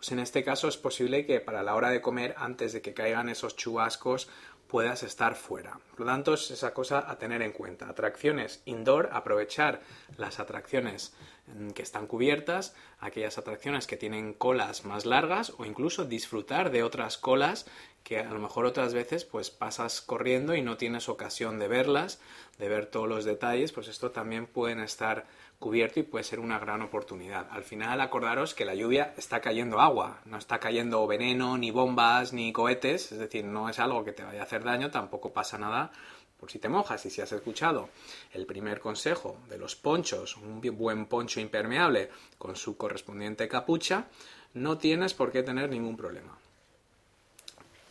pues 0.04 0.12
en 0.12 0.20
este 0.20 0.44
caso 0.44 0.68
es 0.68 0.76
posible 0.76 1.26
que 1.26 1.40
para 1.40 1.64
la 1.64 1.76
hora 1.76 1.90
de 1.90 2.02
comer, 2.02 2.36
antes 2.38 2.74
de 2.74 2.82
que 2.82 2.94
caigan 2.94 3.30
esos 3.30 3.56
chubascos, 3.56 4.28
puedas 4.74 5.04
estar 5.04 5.36
fuera. 5.36 5.78
Por 5.92 6.00
lo 6.00 6.06
tanto, 6.08 6.34
es 6.34 6.50
esa 6.50 6.74
cosa 6.74 7.06
a 7.08 7.20
tener 7.20 7.44
en 7.44 7.52
cuenta. 7.52 7.88
Atracciones 7.88 8.64
indoor, 8.66 9.12
aprovechar 9.14 9.82
las 10.18 10.40
atracciones 10.40 11.14
mm, 11.46 11.70
que 11.74 11.84
están 11.84 12.08
cubiertas, 12.08 12.74
aquellas 13.00 13.38
atracciones 13.38 13.86
que 13.86 13.98
tienen 13.98 14.34
colas 14.34 14.84
más 14.84 15.06
largas 15.06 15.54
o 15.60 15.66
incluso 15.66 16.06
disfrutar 16.06 16.72
de 16.72 16.82
otras 16.82 17.20
colas 17.20 17.68
que 18.04 18.18
a 18.18 18.32
lo 18.32 18.40
mejor 18.40 18.66
otras 18.66 18.96
veces 18.96 19.26
pues 19.26 19.52
pasas 19.52 20.02
corriendo 20.02 20.56
y 20.56 20.64
no 20.64 20.76
tienes 20.76 21.08
ocasión 21.08 21.60
de 21.60 21.68
verlas, 21.68 22.20
de 22.58 22.68
ver 22.68 22.88
todos 22.88 23.08
los 23.08 23.26
detalles, 23.26 23.74
pues 23.74 23.88
esto 23.88 24.10
también 24.10 24.48
pueden 24.48 24.80
estar 24.80 25.28
cubierto 25.64 26.02
y 26.02 26.04
puede 26.04 26.26
ser 26.26 26.42
una 26.42 26.60
gran 26.60 26.82
oportunidad. 26.82 27.48
Al 27.50 27.64
final 27.64 28.02
acordaros 28.02 28.54
que 28.54 28.66
la 28.66 28.76
lluvia 28.76 29.14
está 29.16 29.40
cayendo 29.40 29.80
agua, 29.80 30.20
no 30.26 30.38
está 30.38 30.60
cayendo 30.60 31.08
veneno, 31.08 31.58
ni 31.58 31.72
bombas, 31.72 32.34
ni 32.34 32.52
cohetes, 32.52 33.14
es 33.14 33.18
decir, 33.18 33.46
no 33.46 33.70
es 33.70 33.80
algo 33.80 34.04
que 34.04 34.12
te 34.12 34.24
vaya 34.24 34.42
a 34.42 34.44
hacer 34.44 34.66
daño, 34.66 34.92
tampoco 34.92 35.32
pasa 35.32 35.58
nada 35.58 35.94
por 36.38 36.52
si 36.52 36.60
te 36.60 36.68
mojas 36.68 37.06
y 37.06 37.10
si 37.10 37.22
has 37.22 37.32
escuchado 37.32 37.88
el 38.34 38.46
primer 38.46 38.82
consejo 38.82 39.38
de 39.48 39.58
los 39.58 39.78
ponchos, 39.78 40.36
un 40.36 40.60
buen 40.78 41.06
poncho 41.06 41.40
impermeable 41.40 42.10
con 42.38 42.58
su 42.58 42.76
correspondiente 42.76 43.48
capucha, 43.48 44.08
no 44.54 44.78
tienes 44.78 45.14
por 45.14 45.32
qué 45.32 45.44
tener 45.44 45.70
ningún 45.70 45.96
problema. 45.96 46.38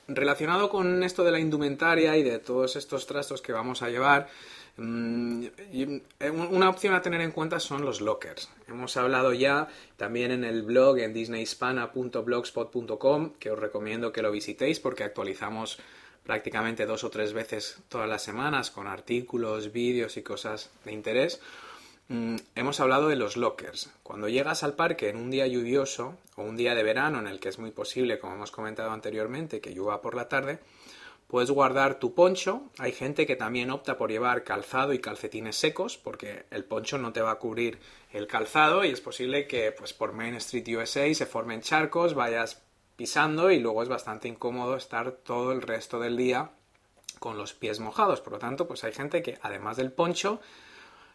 Relacionado 0.09 0.69
con 0.69 1.03
esto 1.05 1.25
de 1.25 1.33
la 1.33 1.39
indumentaria 1.39 2.19
y 2.19 2.23
de 2.23 2.39
todos 2.39 2.77
estos 2.77 3.07
trastos 3.07 3.41
que 3.41 3.55
vamos 3.55 3.81
a 3.81 3.89
llevar, 3.89 4.29
una 4.79 6.69
opción 6.69 6.95
a 6.95 7.03
tener 7.03 7.21
en 7.21 7.33
cuenta 7.33 7.59
son 7.61 7.85
los 7.85 8.01
lockers. 8.01 8.49
Hemos 8.69 8.97
hablado 8.97 9.33
ya 9.33 9.69
también 9.97 10.31
en 10.31 10.45
el 10.45 10.63
blog 10.63 10.99
en 10.99 11.13
disneyhispana.blogspot.com, 11.13 13.33
que 13.39 13.51
os 13.51 13.59
recomiendo 13.59 14.13
que 14.13 14.23
lo 14.23 14.31
visitéis 14.31 14.79
porque 14.81 15.05
actualizamos 15.05 15.79
prácticamente 16.25 16.87
dos 16.87 17.05
o 17.05 17.11
tres 17.11 17.33
veces 17.33 17.79
todas 17.89 18.09
las 18.09 18.23
semanas 18.23 18.71
con 18.71 18.87
artículos, 18.87 19.73
vídeos 19.73 20.17
y 20.17 20.23
cosas 20.23 20.71
de 20.85 20.93
interés. 20.93 21.41
Mm, 22.09 22.37
hemos 22.55 22.81
hablado 22.81 23.09
de 23.09 23.17
los 23.17 23.37
lockers. 23.37 23.91
Cuando 24.03 24.29
llegas 24.29 24.63
al 24.63 24.75
parque 24.75 25.09
en 25.09 25.17
un 25.17 25.31
día 25.31 25.47
lluvioso 25.47 26.17
o 26.37 26.43
un 26.43 26.57
día 26.57 26.75
de 26.75 26.83
verano 26.83 27.19
en 27.19 27.27
el 27.27 27.41
que 27.41 27.49
es 27.49 27.59
muy 27.59 27.71
posible, 27.71 28.19
como 28.19 28.35
hemos 28.35 28.51
comentado 28.51 28.91
anteriormente, 28.91 29.61
que 29.61 29.75
llueva 29.75 30.03
por 30.03 30.15
la 30.15 30.29
tarde, 30.29 30.59
puedes 31.33 31.51
guardar 31.51 31.99
tu 31.99 32.13
poncho. 32.15 32.65
Hay 32.77 32.93
gente 32.93 33.27
que 33.27 33.37
también 33.37 33.71
opta 33.71 33.97
por 33.97 34.11
llevar 34.11 34.45
calzado 34.45 34.93
y 34.93 34.99
calcetines 34.99 35.57
secos, 35.57 35.97
porque 35.97 36.45
el 36.51 36.63
poncho 36.63 36.99
no 36.99 37.15
te 37.15 37.23
va 37.23 37.31
a 37.31 37.39
cubrir 37.39 37.79
el 38.13 38.27
calzado 38.27 38.85
y 38.85 38.91
es 38.91 39.01
posible 39.01 39.47
que 39.47 39.73
pues 39.73 39.95
por 39.95 40.13
Main 40.13 40.35
Street 40.35 40.69
USA 40.77 41.15
se 41.15 41.25
formen 41.25 41.63
charcos, 41.63 42.13
vayas 42.13 42.63
pisando 42.97 43.51
y 43.51 43.61
luego 43.61 43.83
es 43.83 43.89
bastante 43.89 44.29
incómodo 44.29 44.77
estar 44.77 45.13
todo 45.13 45.53
el 45.53 45.63
resto 45.63 45.99
del 45.99 46.19
día 46.19 46.51
con 47.19 47.39
los 47.39 47.55
pies 47.55 47.81
mojados. 47.81 48.21
Por 48.21 48.35
lo 48.35 48.39
tanto, 48.39 48.69
pues 48.69 48.85
hay 48.85 48.93
gente 48.93 49.23
que 49.23 49.39
además 49.41 49.79
del 49.79 49.91
poncho, 49.91 50.39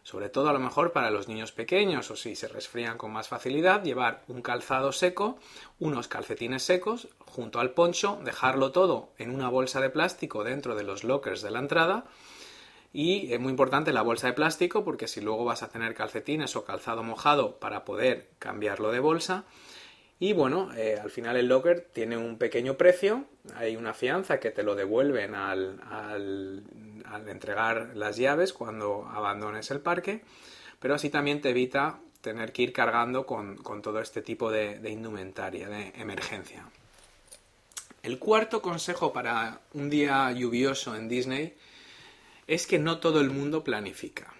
sobre 0.07 0.29
todo 0.29 0.47
a 0.47 0.53
lo 0.53 0.59
mejor 0.59 0.93
para 0.93 1.11
los 1.11 1.27
niños 1.27 1.51
pequeños 1.51 2.09
o 2.11 2.15
si 2.15 2.37
se 2.37 2.47
resfrían 2.47 2.97
con 2.97 3.11
más 3.11 3.27
facilidad, 3.27 3.83
llevar 3.83 4.23
un 4.29 4.41
calzado 4.41 4.93
seco, 4.93 5.37
unos 5.79 6.07
calcetines 6.07 6.63
secos 6.63 7.09
junto 7.25 7.59
al 7.59 7.71
poncho, 7.71 8.17
dejarlo 8.23 8.71
todo 8.71 9.09
en 9.17 9.31
una 9.31 9.49
bolsa 9.49 9.81
de 9.81 9.89
plástico 9.89 10.45
dentro 10.45 10.75
de 10.75 10.83
los 10.83 11.03
lockers 11.03 11.41
de 11.41 11.51
la 11.51 11.59
entrada. 11.59 12.05
Y 12.93 13.33
es 13.33 13.39
muy 13.41 13.49
importante 13.49 13.91
la 13.91 14.01
bolsa 14.01 14.27
de 14.27 14.33
plástico 14.33 14.85
porque 14.85 15.09
si 15.09 15.19
luego 15.19 15.43
vas 15.43 15.61
a 15.61 15.67
tener 15.67 15.93
calcetines 15.93 16.55
o 16.55 16.63
calzado 16.63 17.03
mojado 17.03 17.59
para 17.59 17.83
poder 17.83 18.29
cambiarlo 18.39 18.93
de 18.93 19.01
bolsa, 19.01 19.43
y 20.19 20.33
bueno, 20.33 20.69
eh, 20.75 20.97
al 20.99 21.11
final 21.11 21.37
el 21.37 21.47
locker 21.47 21.81
tiene 21.93 22.17
un 22.17 22.37
pequeño 22.37 22.75
precio, 22.75 23.25
hay 23.55 23.75
una 23.75 23.93
fianza 23.93 24.39
que 24.39 24.49
te 24.49 24.63
lo 24.63 24.73
devuelven 24.73 25.35
al, 25.35 25.79
al, 25.91 26.63
entregar 27.27 27.91
las 27.95 28.17
llaves 28.17 28.53
cuando 28.53 29.07
abandones 29.11 29.71
el 29.71 29.79
parque, 29.79 30.21
pero 30.79 30.95
así 30.95 31.09
también 31.09 31.41
te 31.41 31.49
evita 31.49 31.99
tener 32.21 32.51
que 32.51 32.63
ir 32.63 32.73
cargando 32.73 33.25
con, 33.25 33.57
todo 33.81 33.99
este 33.99 34.21
tipo 34.21 34.51
de, 34.51 34.79
de 34.79 34.89
indumentaria 34.89 35.69
de 35.69 35.93
emergencia. 35.95 36.65
El 38.03 38.19
cuarto 38.19 38.61
consejo 38.61 39.11
para 39.11 39.61
un 39.73 39.89
día 39.89 40.31
lluvioso 40.31 40.95
en 40.95 41.09
Disney 41.09 41.55
es 42.47 42.65
que 42.65 42.79
no 42.79 42.99
todo 42.99 43.19
el 43.21 43.29
mundo 43.29 43.63
planifica. 43.63 44.33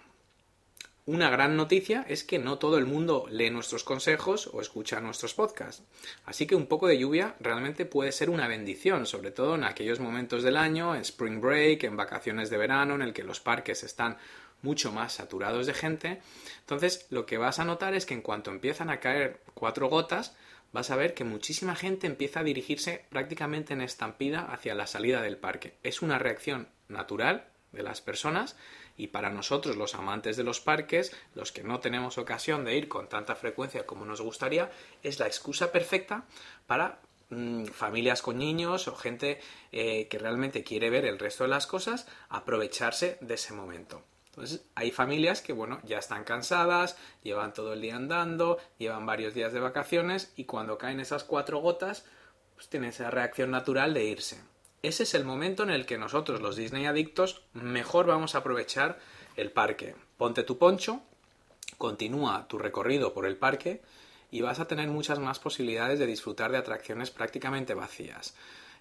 Una 1.08 1.30
gran 1.30 1.56
noticia 1.56 2.04
es 2.06 2.22
que 2.22 2.38
no 2.38 2.58
todo 2.58 2.76
el 2.76 2.84
mundo 2.84 3.24
lee 3.30 3.48
nuestros 3.48 3.82
consejos 3.82 4.50
o 4.52 4.60
escucha 4.60 5.00
nuestros 5.00 5.32
podcasts. 5.32 5.82
Así 6.26 6.46
que 6.46 6.54
un 6.54 6.66
poco 6.66 6.86
de 6.86 6.98
lluvia 6.98 7.34
realmente 7.40 7.86
puede 7.86 8.12
ser 8.12 8.28
una 8.28 8.46
bendición, 8.46 9.06
sobre 9.06 9.30
todo 9.30 9.54
en 9.54 9.64
aquellos 9.64 10.00
momentos 10.00 10.42
del 10.42 10.58
año, 10.58 10.94
en 10.94 11.00
spring 11.00 11.40
break, 11.40 11.84
en 11.84 11.96
vacaciones 11.96 12.50
de 12.50 12.58
verano, 12.58 12.94
en 12.94 13.00
el 13.00 13.14
que 13.14 13.24
los 13.24 13.40
parques 13.40 13.84
están 13.84 14.18
mucho 14.60 14.92
más 14.92 15.14
saturados 15.14 15.66
de 15.66 15.72
gente. 15.72 16.20
Entonces, 16.60 17.06
lo 17.08 17.24
que 17.24 17.38
vas 17.38 17.58
a 17.58 17.64
notar 17.64 17.94
es 17.94 18.04
que 18.04 18.12
en 18.12 18.20
cuanto 18.20 18.50
empiezan 18.50 18.90
a 18.90 19.00
caer 19.00 19.40
cuatro 19.54 19.88
gotas, 19.88 20.36
vas 20.72 20.90
a 20.90 20.96
ver 20.96 21.14
que 21.14 21.24
muchísima 21.24 21.74
gente 21.74 22.06
empieza 22.06 22.40
a 22.40 22.44
dirigirse 22.44 23.06
prácticamente 23.08 23.72
en 23.72 23.80
estampida 23.80 24.42
hacia 24.42 24.74
la 24.74 24.86
salida 24.86 25.22
del 25.22 25.38
parque. 25.38 25.72
Es 25.82 26.02
una 26.02 26.18
reacción 26.18 26.68
natural 26.86 27.48
de 27.72 27.82
las 27.82 28.02
personas 28.02 28.56
y 28.98 29.06
para 29.06 29.30
nosotros, 29.30 29.76
los 29.76 29.94
amantes 29.94 30.36
de 30.36 30.42
los 30.42 30.60
parques, 30.60 31.16
los 31.34 31.52
que 31.52 31.62
no 31.62 31.78
tenemos 31.78 32.18
ocasión 32.18 32.64
de 32.64 32.76
ir 32.76 32.88
con 32.88 33.08
tanta 33.08 33.36
frecuencia 33.36 33.86
como 33.86 34.04
nos 34.04 34.20
gustaría, 34.20 34.70
es 35.02 35.20
la 35.20 35.26
excusa 35.26 35.70
perfecta 35.70 36.26
para 36.66 37.00
mm, 37.30 37.66
familias 37.66 38.20
con 38.20 38.38
niños 38.38 38.88
o 38.88 38.96
gente 38.96 39.40
eh, 39.70 40.08
que 40.08 40.18
realmente 40.18 40.64
quiere 40.64 40.90
ver 40.90 41.06
el 41.06 41.20
resto 41.20 41.44
de 41.44 41.50
las 41.50 41.68
cosas, 41.68 42.08
aprovecharse 42.28 43.18
de 43.20 43.34
ese 43.34 43.54
momento. 43.54 44.02
Entonces, 44.26 44.66
hay 44.74 44.90
familias 44.90 45.42
que, 45.42 45.52
bueno, 45.52 45.80
ya 45.84 45.98
están 45.98 46.24
cansadas, 46.24 46.96
llevan 47.22 47.52
todo 47.52 47.74
el 47.74 47.80
día 47.80 47.94
andando, 47.94 48.58
llevan 48.78 49.06
varios 49.06 49.32
días 49.32 49.52
de 49.52 49.60
vacaciones 49.60 50.32
y 50.34 50.44
cuando 50.44 50.76
caen 50.76 50.98
esas 50.98 51.22
cuatro 51.22 51.60
gotas, 51.60 52.04
pues 52.56 52.68
tienen 52.68 52.90
esa 52.90 53.10
reacción 53.10 53.52
natural 53.52 53.94
de 53.94 54.04
irse 54.04 54.40
ese 54.82 55.02
es 55.02 55.14
el 55.14 55.24
momento 55.24 55.62
en 55.62 55.70
el 55.70 55.86
que 55.86 55.98
nosotros, 55.98 56.40
los 56.40 56.56
Disney 56.56 56.86
adictos, 56.86 57.42
mejor 57.52 58.06
vamos 58.06 58.34
a 58.34 58.38
aprovechar 58.38 58.98
el 59.36 59.50
parque. 59.50 59.94
Ponte 60.16 60.42
tu 60.44 60.58
poncho, 60.58 61.02
continúa 61.78 62.46
tu 62.48 62.58
recorrido 62.58 63.12
por 63.12 63.26
el 63.26 63.36
parque 63.36 63.82
y 64.30 64.40
vas 64.40 64.60
a 64.60 64.66
tener 64.66 64.88
muchas 64.88 65.18
más 65.18 65.38
posibilidades 65.38 65.98
de 65.98 66.06
disfrutar 66.06 66.52
de 66.52 66.58
atracciones 66.58 67.10
prácticamente 67.10 67.74
vacías. 67.74 68.34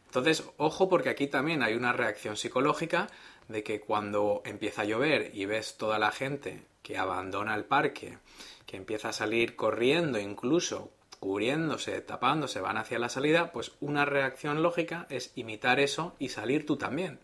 Entonces, 0.05 0.43
ojo 0.57 0.87
porque 0.87 1.09
aquí 1.09 1.27
también 1.27 1.63
hay 1.63 1.73
una 1.73 1.93
reacción 1.93 2.37
psicológica 2.37 3.07
de 3.47 3.63
que 3.63 3.79
cuando 3.79 4.41
empieza 4.45 4.83
a 4.83 4.85
llover 4.85 5.31
y 5.33 5.45
ves 5.45 5.77
toda 5.77 5.99
la 5.99 6.11
gente 6.11 6.63
que 6.81 6.97
abandona 6.97 7.55
el 7.55 7.65
parque, 7.65 8.17
que 8.65 8.77
empieza 8.77 9.09
a 9.09 9.13
salir 9.13 9.55
corriendo 9.55 10.19
incluso 10.19 10.91
cubriéndose, 11.27 11.99
tapándose, 11.99 12.61
van 12.61 12.77
hacia 12.77 12.99
la 12.99 13.09
salida, 13.09 13.51
pues 13.51 13.73
una 13.81 14.05
reacción 14.05 14.63
lógica 14.63 15.07
es 15.09 15.33
imitar 15.35 15.77
eso 15.81 16.15
y 16.19 16.29
salir 16.29 16.65
tú 16.65 16.77
también. 16.77 17.19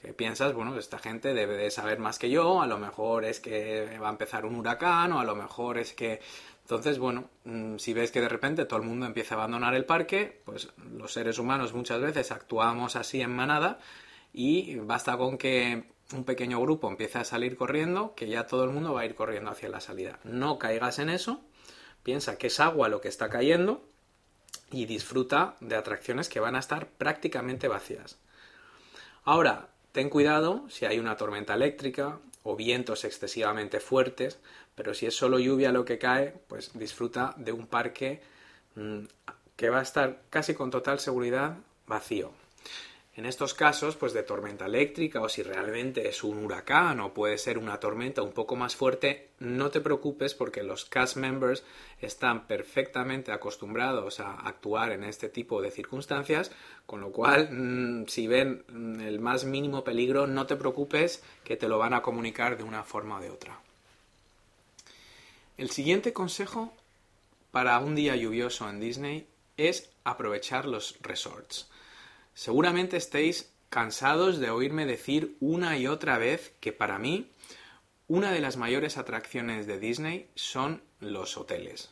Que 0.00 0.14
piensas, 0.14 0.54
bueno, 0.54 0.74
esta 0.78 0.98
gente 0.98 1.34
debe 1.34 1.58
de 1.58 1.70
saber 1.70 1.98
más 1.98 2.18
que 2.18 2.30
yo, 2.30 2.62
a 2.62 2.66
lo 2.66 2.78
mejor 2.78 3.26
es 3.26 3.38
que 3.38 3.98
va 4.02 4.08
a 4.08 4.12
empezar 4.12 4.46
un 4.46 4.54
huracán 4.54 5.12
o 5.12 5.20
a 5.20 5.24
lo 5.24 5.36
mejor 5.36 5.76
es 5.76 5.92
que... 5.92 6.20
Entonces, 6.62 6.98
bueno, 6.98 7.28
mm, 7.44 7.76
si 7.76 7.92
ves 7.92 8.10
que 8.10 8.22
de 8.22 8.28
repente 8.30 8.64
todo 8.64 8.80
el 8.80 8.86
mundo 8.86 9.04
empieza 9.04 9.34
a 9.34 9.38
abandonar 9.38 9.74
el 9.74 9.84
parque, 9.84 10.40
pues 10.46 10.70
los 10.90 11.12
seres 11.12 11.38
humanos 11.38 11.74
muchas 11.74 12.00
veces 12.00 12.32
actuamos 12.32 12.96
así 12.96 13.20
en 13.20 13.36
manada 13.36 13.80
y 14.32 14.76
basta 14.76 15.18
con 15.18 15.36
que 15.36 15.90
un 16.14 16.24
pequeño 16.24 16.58
grupo 16.58 16.88
empiece 16.88 17.18
a 17.18 17.24
salir 17.24 17.54
corriendo, 17.54 18.14
que 18.14 18.28
ya 18.28 18.46
todo 18.46 18.64
el 18.64 18.70
mundo 18.70 18.94
va 18.94 19.02
a 19.02 19.04
ir 19.04 19.14
corriendo 19.14 19.50
hacia 19.50 19.68
la 19.68 19.80
salida. 19.80 20.20
No 20.24 20.58
caigas 20.58 20.98
en 21.00 21.10
eso, 21.10 21.42
Piensa 22.02 22.38
que 22.38 22.48
es 22.48 22.60
agua 22.60 22.88
lo 22.88 23.00
que 23.00 23.08
está 23.08 23.28
cayendo 23.28 23.82
y 24.70 24.86
disfruta 24.86 25.56
de 25.60 25.76
atracciones 25.76 26.28
que 26.28 26.40
van 26.40 26.56
a 26.56 26.60
estar 26.60 26.86
prácticamente 26.86 27.68
vacías. 27.68 28.18
Ahora, 29.24 29.68
ten 29.92 30.08
cuidado 30.08 30.64
si 30.70 30.86
hay 30.86 30.98
una 30.98 31.16
tormenta 31.16 31.54
eléctrica 31.54 32.18
o 32.42 32.56
vientos 32.56 33.04
excesivamente 33.04 33.80
fuertes, 33.80 34.38
pero 34.74 34.94
si 34.94 35.06
es 35.06 35.14
solo 35.14 35.38
lluvia 35.38 35.72
lo 35.72 35.84
que 35.84 35.98
cae, 35.98 36.34
pues 36.48 36.72
disfruta 36.78 37.34
de 37.36 37.52
un 37.52 37.66
parque 37.66 38.22
mm, 38.76 39.00
que 39.56 39.68
va 39.68 39.80
a 39.80 39.82
estar 39.82 40.22
casi 40.30 40.54
con 40.54 40.70
total 40.70 41.00
seguridad 41.00 41.58
vacío. 41.86 42.32
En 43.20 43.26
estos 43.26 43.52
casos, 43.52 43.96
pues 43.96 44.14
de 44.14 44.22
tormenta 44.22 44.64
eléctrica 44.64 45.20
o 45.20 45.28
si 45.28 45.42
realmente 45.42 46.08
es 46.08 46.24
un 46.24 46.42
huracán 46.42 47.00
o 47.00 47.12
puede 47.12 47.36
ser 47.36 47.58
una 47.58 47.78
tormenta 47.78 48.22
un 48.22 48.32
poco 48.32 48.56
más 48.56 48.74
fuerte, 48.74 49.28
no 49.40 49.70
te 49.70 49.82
preocupes 49.82 50.32
porque 50.32 50.62
los 50.62 50.86
cast 50.86 51.18
members 51.18 51.62
están 52.00 52.46
perfectamente 52.46 53.30
acostumbrados 53.30 54.20
a 54.20 54.36
actuar 54.36 54.92
en 54.92 55.04
este 55.04 55.28
tipo 55.28 55.60
de 55.60 55.70
circunstancias, 55.70 56.50
con 56.86 57.02
lo 57.02 57.12
cual 57.12 57.50
mm, 57.52 58.06
si 58.08 58.26
ven 58.26 58.64
mm, 58.68 59.00
el 59.00 59.20
más 59.20 59.44
mínimo 59.44 59.84
peligro, 59.84 60.26
no 60.26 60.46
te 60.46 60.56
preocupes 60.56 61.22
que 61.44 61.58
te 61.58 61.68
lo 61.68 61.76
van 61.76 61.92
a 61.92 62.00
comunicar 62.00 62.56
de 62.56 62.64
una 62.64 62.84
forma 62.84 63.18
o 63.18 63.20
de 63.20 63.28
otra. 63.28 63.60
El 65.58 65.68
siguiente 65.68 66.14
consejo 66.14 66.72
para 67.50 67.78
un 67.80 67.94
día 67.94 68.16
lluvioso 68.16 68.66
en 68.70 68.80
Disney 68.80 69.26
es 69.58 69.90
aprovechar 70.04 70.64
los 70.64 70.96
resorts. 71.02 71.69
Seguramente 72.34 72.96
estéis 72.96 73.52
cansados 73.68 74.38
de 74.38 74.50
oírme 74.50 74.86
decir 74.86 75.36
una 75.40 75.78
y 75.78 75.86
otra 75.86 76.18
vez 76.18 76.52
que 76.60 76.72
para 76.72 76.98
mí 76.98 77.30
una 78.08 78.32
de 78.32 78.40
las 78.40 78.56
mayores 78.56 78.96
atracciones 78.96 79.66
de 79.66 79.78
Disney 79.78 80.28
son 80.34 80.82
los 80.98 81.36
hoteles. 81.36 81.90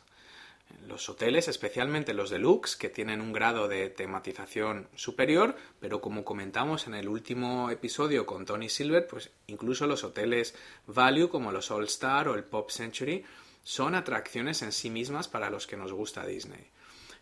Los 0.87 1.09
hoteles, 1.09 1.47
especialmente 1.47 2.13
los 2.13 2.29
deluxe, 2.29 2.75
que 2.75 2.89
tienen 2.89 3.21
un 3.21 3.33
grado 3.33 3.67
de 3.67 3.89
tematización 3.89 4.87
superior, 4.95 5.55
pero 5.79 6.01
como 6.01 6.23
comentamos 6.23 6.87
en 6.87 6.93
el 6.93 7.07
último 7.07 7.69
episodio 7.69 8.25
con 8.25 8.45
Tony 8.45 8.69
Silver, 8.69 9.07
pues 9.07 9.31
incluso 9.47 9.87
los 9.87 10.03
hoteles 10.03 10.55
value 10.85 11.29
como 11.29 11.51
los 11.51 11.71
All 11.71 11.85
Star 11.85 12.27
o 12.27 12.35
el 12.35 12.43
Pop 12.43 12.69
Century 12.69 13.23
son 13.63 13.95
atracciones 13.95 14.61
en 14.61 14.71
sí 14.71 14.89
mismas 14.89 15.27
para 15.27 15.49
los 15.49 15.67
que 15.67 15.77
nos 15.77 15.93
gusta 15.93 16.25
Disney. 16.25 16.69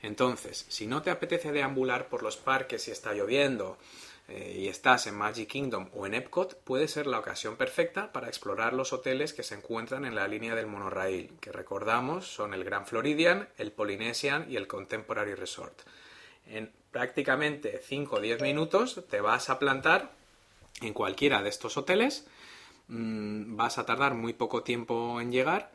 Entonces, 0.02 0.66
si 0.70 0.88
no 0.88 1.02
te 1.02 1.10
apetece 1.10 1.52
deambular 1.52 2.08
por 2.08 2.24
los 2.24 2.38
parques 2.38 2.88
y 2.88 2.92
está 2.92 3.14
lloviendo 3.14 3.78
eh, 4.28 4.58
y 4.60 4.68
estás 4.68 5.08
en 5.08 5.16
Magic 5.16 5.50
Kingdom 5.50 5.90
o 5.94 6.06
en 6.06 6.14
Epcot, 6.14 6.60
puede 6.64 6.88
ser 6.88 7.08
la 7.08 7.20
ocasión 7.20 7.56
perfecta 7.56 8.12
para 8.12 8.28
explorar 8.28 8.74
los 8.74 8.94
hoteles 8.94 9.34
que 9.34 9.44
se 9.44 9.56
encuentran 9.56 10.06
en 10.06 10.16
la 10.16 10.28
línea 10.28 10.54
del 10.54 10.68
monorail, 10.68 11.32
que 11.40 11.52
recordamos 11.52 12.28
son 12.28 12.54
el 12.54 12.64
Grand 12.64 12.86
Floridian, 12.86 13.50
el 13.58 13.72
Polynesian 13.72 14.46
y 14.50 14.58
el 14.58 14.68
Contemporary 14.68 15.34
Resort. 15.34 15.82
En 16.46 16.72
prácticamente 16.92 17.82
5 17.84 18.18
o 18.18 18.22
10 18.22 18.42
minutos 18.42 19.04
te 19.10 19.22
vas 19.22 19.50
a 19.50 19.60
plantar 19.60 20.12
en 20.82 20.94
cualquiera 20.94 21.42
de 21.42 21.50
estos 21.50 21.76
hoteles, 21.78 22.28
mm, 22.88 23.56
vas 23.56 23.78
a 23.78 23.86
tardar 23.86 24.14
muy 24.14 24.34
poco 24.34 24.62
tiempo 24.62 25.20
en 25.20 25.32
llegar 25.32 25.72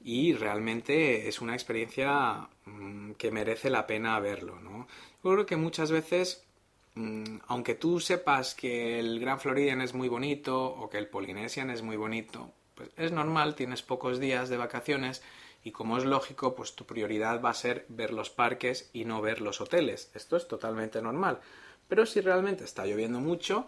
y 0.00 0.32
realmente 0.34 1.28
es 1.28 1.40
una 1.40 1.54
experiencia 1.54 2.48
mm, 2.64 3.12
que 3.12 3.30
merece 3.30 3.70
la 3.70 3.86
pena 3.86 4.18
verlo, 4.20 4.60
¿no? 4.60 4.86
Yo 5.24 5.32
creo 5.32 5.46
que 5.46 5.56
muchas 5.56 5.90
veces, 5.90 6.44
mm, 6.94 7.38
aunque 7.46 7.74
tú 7.74 8.00
sepas 8.00 8.54
que 8.54 8.98
el 8.98 9.20
Gran 9.20 9.40
Floridian 9.40 9.80
es 9.80 9.94
muy 9.94 10.08
bonito 10.08 10.64
o 10.64 10.88
que 10.88 10.98
el 10.98 11.08
Polynesian 11.08 11.70
es 11.70 11.82
muy 11.82 11.96
bonito, 11.96 12.52
pues 12.74 12.90
es 12.96 13.12
normal, 13.12 13.54
tienes 13.54 13.82
pocos 13.82 14.20
días 14.20 14.48
de 14.48 14.56
vacaciones 14.56 15.22
y 15.64 15.72
como 15.72 15.98
es 15.98 16.04
lógico, 16.04 16.54
pues 16.54 16.74
tu 16.74 16.86
prioridad 16.86 17.42
va 17.42 17.50
a 17.50 17.54
ser 17.54 17.84
ver 17.88 18.12
los 18.12 18.30
parques 18.30 18.90
y 18.92 19.04
no 19.04 19.20
ver 19.20 19.40
los 19.40 19.60
hoteles. 19.60 20.10
Esto 20.14 20.36
es 20.36 20.46
totalmente 20.46 21.02
normal. 21.02 21.40
Pero 21.88 22.06
si 22.06 22.20
realmente 22.20 22.64
está 22.64 22.86
lloviendo 22.86 23.18
mucho 23.18 23.66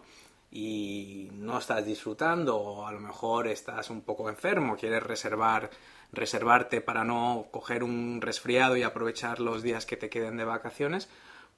y 0.51 1.29
no 1.33 1.59
estás 1.59 1.85
disfrutando 1.85 2.57
o 2.57 2.87
a 2.87 2.93
lo 2.93 3.01
mejor 3.01 3.49
estás 3.49 3.91
un 3.91 4.03
poco 4.03 4.29
enfermo, 4.29 4.77
quieres 4.77 5.03
reservar 5.03 5.71
reservarte 6.13 6.81
para 6.81 7.05
no 7.05 7.47
coger 7.51 7.83
un 7.85 8.21
resfriado 8.21 8.77
y 8.77 8.83
aprovechar 8.83 9.41
los 9.41 9.63
días 9.63 9.87
que 9.87 9.97
te 9.97 10.11
queden 10.11 10.37
de 10.37 10.45
vacaciones, 10.45 11.09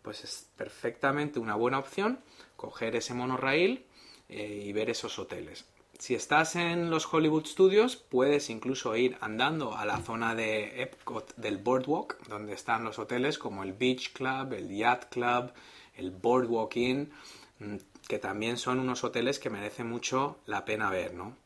pues 0.03 0.25
es 0.25 0.49
perfectamente 0.57 1.39
una 1.39 1.55
buena 1.55 1.79
opción 1.79 2.21
coger 2.57 2.97
ese 2.97 3.15
monorail 3.15 3.87
eh, 4.29 4.63
y 4.65 4.73
ver 4.73 4.91
esos 4.91 5.19
hoteles. 5.19 5.67
Si 5.99 6.15
estás 6.15 6.57
en 6.57 6.91
los 6.91 7.13
Hollywood 7.13 7.47
Studios, 7.47 7.97
puedes 7.97 8.51
incluso 8.51 8.97
ir 8.97 9.17
andando 9.21 9.77
a 9.77 9.85
la 9.85 9.99
zona 9.99 10.35
de 10.35 10.83
Epcot 10.83 11.37
del 11.37 11.59
Boardwalk, 11.59 12.27
donde 12.27 12.55
están 12.55 12.83
los 12.83 12.99
hoteles 12.99 13.39
como 13.39 13.63
el 13.63 13.73
Beach 13.73 14.13
Club, 14.13 14.55
el 14.55 14.69
Yacht 14.69 15.11
Club, 15.11 15.53
el 15.95 16.11
Boardwalk 16.11 16.75
Inn, 16.77 17.13
mm, 17.61 17.77
que 18.09 18.19
también 18.19 18.57
son 18.57 18.81
unos 18.81 19.05
hoteles 19.05 19.39
que 19.39 19.51
merece 19.51 19.85
mucho 19.85 20.39
la 20.47 20.65
pena 20.65 20.91
ver, 20.91 21.15
¿no? 21.15 21.37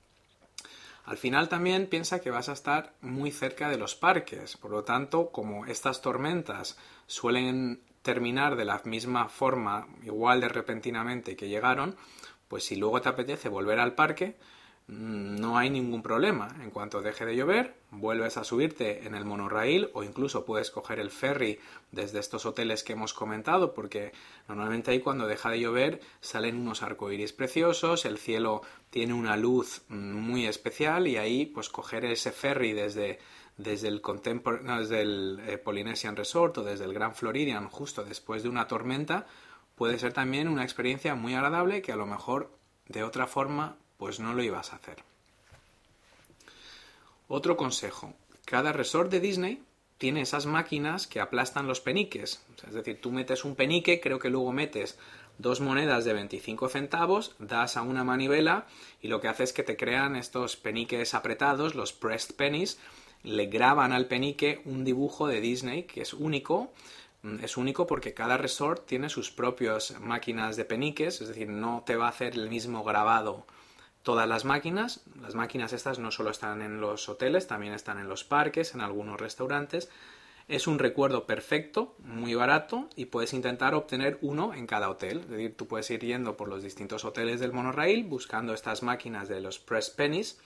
Al 1.06 1.16
final 1.16 1.48
también 1.48 1.86
piensa 1.86 2.20
que 2.20 2.32
vas 2.32 2.48
a 2.48 2.52
estar 2.52 2.92
muy 3.00 3.30
cerca 3.30 3.68
de 3.68 3.78
los 3.78 3.94
parques, 3.94 4.56
por 4.56 4.72
lo 4.72 4.82
tanto, 4.82 5.30
como 5.30 5.64
estas 5.64 6.02
tormentas 6.02 6.76
suelen 7.06 7.80
terminar 8.02 8.56
de 8.56 8.64
la 8.64 8.82
misma 8.84 9.28
forma, 9.28 9.86
igual 10.02 10.40
de 10.40 10.48
repentinamente 10.48 11.36
que 11.36 11.48
llegaron, 11.48 11.96
pues 12.48 12.64
si 12.64 12.74
luego 12.74 13.00
te 13.00 13.08
apetece 13.08 13.48
volver 13.48 13.78
al 13.78 13.94
parque, 13.94 14.36
no 14.88 15.58
hay 15.58 15.68
ningún 15.68 16.02
problema. 16.02 16.48
En 16.62 16.70
cuanto 16.70 17.02
deje 17.02 17.26
de 17.26 17.34
llover, 17.34 17.74
vuelves 17.90 18.36
a 18.36 18.44
subirte 18.44 19.06
en 19.06 19.14
el 19.16 19.24
monorail 19.24 19.90
o 19.94 20.04
incluso 20.04 20.44
puedes 20.44 20.70
coger 20.70 21.00
el 21.00 21.10
ferry 21.10 21.58
desde 21.90 22.20
estos 22.20 22.46
hoteles 22.46 22.84
que 22.84 22.92
hemos 22.92 23.12
comentado, 23.12 23.74
porque 23.74 24.12
normalmente 24.48 24.92
ahí 24.92 25.00
cuando 25.00 25.26
deja 25.26 25.50
de 25.50 25.60
llover 25.60 26.00
salen 26.20 26.56
unos 26.56 26.82
arcoíris 26.82 27.32
preciosos, 27.32 28.04
el 28.04 28.18
cielo 28.18 28.62
tiene 28.90 29.12
una 29.12 29.36
luz 29.36 29.82
mm, 29.88 30.14
muy 30.14 30.46
especial 30.46 31.08
y 31.08 31.16
ahí 31.16 31.46
pues 31.46 31.68
coger 31.68 32.04
ese 32.04 32.30
ferry 32.30 32.72
desde 32.72 33.18
desde 33.56 33.88
el, 33.88 34.02
desde 34.62 35.00
el 35.00 35.40
eh, 35.46 35.58
Polynesian 35.58 36.14
Resort 36.14 36.58
o 36.58 36.62
desde 36.62 36.84
el 36.84 36.92
Grand 36.92 37.14
Floridian 37.14 37.68
justo 37.70 38.04
después 38.04 38.42
de 38.42 38.50
una 38.50 38.68
tormenta, 38.68 39.26
puede 39.74 39.98
ser 39.98 40.12
también 40.12 40.46
una 40.46 40.62
experiencia 40.62 41.14
muy 41.14 41.34
agradable 41.34 41.80
que 41.80 41.92
a 41.92 41.96
lo 41.96 42.06
mejor 42.06 42.50
de 42.86 43.02
otra 43.02 43.26
forma 43.26 43.78
pues 43.98 44.20
no 44.20 44.34
lo 44.34 44.42
ibas 44.42 44.72
a 44.72 44.76
hacer. 44.76 45.02
Otro 47.28 47.56
consejo, 47.56 48.14
cada 48.44 48.72
resort 48.72 49.10
de 49.10 49.20
Disney 49.20 49.62
tiene 49.98 50.20
esas 50.20 50.46
máquinas 50.46 51.06
que 51.06 51.20
aplastan 51.20 51.66
los 51.66 51.80
peniques. 51.80 52.44
es 52.66 52.74
decir, 52.74 53.00
tú 53.00 53.10
metes 53.10 53.44
un 53.44 53.56
penique, 53.56 54.00
creo 54.00 54.18
que 54.18 54.30
luego 54.30 54.52
metes 54.52 54.98
dos 55.38 55.60
monedas 55.60 56.04
de 56.04 56.12
25 56.12 56.68
centavos, 56.68 57.34
das 57.38 57.76
a 57.76 57.82
una 57.82 58.04
manivela 58.04 58.66
y 59.02 59.08
lo 59.08 59.20
que 59.20 59.28
hace 59.28 59.44
es 59.44 59.52
que 59.52 59.62
te 59.62 59.76
crean 59.76 60.16
estos 60.16 60.56
peniques 60.56 61.14
apretados, 61.14 61.74
los 61.74 61.92
pressed 61.92 62.36
pennies, 62.36 62.78
le 63.22 63.46
graban 63.46 63.92
al 63.92 64.06
penique 64.06 64.60
un 64.64 64.84
dibujo 64.84 65.26
de 65.26 65.40
Disney 65.40 65.82
que 65.84 66.02
es 66.02 66.14
único 66.14 66.72
Mm, 67.26 67.42
es 67.42 67.56
único 67.56 67.86
porque 67.86 68.14
cada 68.14 68.36
resort 68.36 68.86
tiene 68.86 69.08
sus 69.08 69.30
propias 69.32 69.98
máquinas 70.00 70.56
de 70.56 70.64
peniques, 70.64 71.20
es 71.20 71.28
decir, 71.28 71.48
no 71.48 71.82
te 71.84 71.96
va 71.96 72.06
a 72.06 72.10
hacer 72.10 72.34
el 72.34 72.48
mismo 72.48 72.84
grabado 72.84 73.46
todas 74.06 74.28
las 74.28 74.44
máquinas. 74.44 75.00
Las 75.20 75.34
máquinas 75.34 75.72
estas 75.72 75.98
no 75.98 76.12
solo 76.12 76.30
están 76.30 76.62
en 76.62 76.80
los 76.80 77.08
hoteles, 77.08 77.48
también 77.48 77.72
están 77.72 77.98
en 77.98 78.08
los 78.08 78.22
parques, 78.22 78.72
en 78.72 78.80
algunos 78.80 79.20
restaurantes. 79.20 79.90
Es 80.46 80.68
un 80.68 80.78
recuerdo 80.78 81.26
perfecto, 81.26 81.96
muy 81.98 82.36
barato 82.36 82.88
y 82.94 83.06
puedes 83.06 83.34
intentar 83.34 83.74
obtener 83.74 84.18
uno 84.20 84.54
en 84.54 84.68
cada 84.68 84.90
hotel. 84.90 85.22
Es 85.22 85.28
decir, 85.28 85.56
tú 85.56 85.66
puedes 85.66 85.90
ir 85.90 86.04
yendo 86.04 86.36
por 86.36 86.46
los 86.46 86.62
distintos 86.62 87.04
hoteles 87.04 87.40
del 87.40 87.52
monorail 87.52 88.04
buscando 88.04 88.54
estas 88.54 88.84
máquinas 88.84 89.26
de 89.26 89.40
los 89.40 89.58
press 89.58 89.90
pennies 89.90 90.38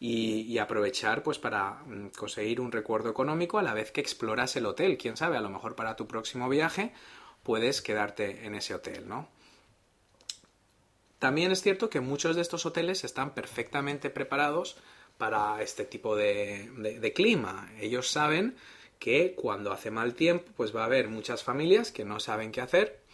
y, 0.00 0.56
aprovechar 0.56 1.22
pues 1.22 1.38
para 1.38 1.72
mm, 1.84 2.08
conseguir 2.16 2.58
un 2.58 2.72
recuerdo 2.72 3.10
económico 3.10 3.58
a 3.58 3.62
la 3.62 3.74
vez 3.74 3.92
que 3.92 4.00
exploras 4.00 4.56
el 4.56 4.64
hotel. 4.64 4.96
Quién 4.96 5.18
sabe, 5.18 5.36
a 5.36 5.42
lo 5.42 5.50
mejor 5.50 5.76
para 5.76 5.94
tu 5.94 6.06
próximo 6.06 6.48
viaje 6.48 6.94
puedes 7.42 7.82
quedarte 7.82 8.46
en 8.46 8.54
ese 8.54 8.74
hotel, 8.74 9.06
¿no? 9.06 9.28
También 11.18 11.52
es 11.52 11.62
cierto 11.62 11.88
que 11.90 12.00
muchos 12.00 12.36
de 12.36 12.42
estos 12.42 12.66
hoteles 12.66 13.04
están 13.04 13.34
perfectamente 13.34 14.10
preparados 14.10 14.76
para 15.18 15.62
este 15.62 15.84
tipo 15.84 16.16
de, 16.16 17.12
clima. 17.14 17.70
Ellos 17.80 18.10
saben 18.10 18.56
que 18.98 19.34
cuando 19.34 19.72
hace 19.72 19.90
mal 19.90 20.14
tiempo, 20.14 20.50
pues 20.56 20.74
va 20.74 20.82
a 20.82 20.86
haber 20.86 21.08
muchas 21.08 21.42
familias 21.42 21.92
que 21.92 22.04
no 22.04 22.20
saben 22.20 22.52
qué 22.52 22.60
hacer 22.60 23.04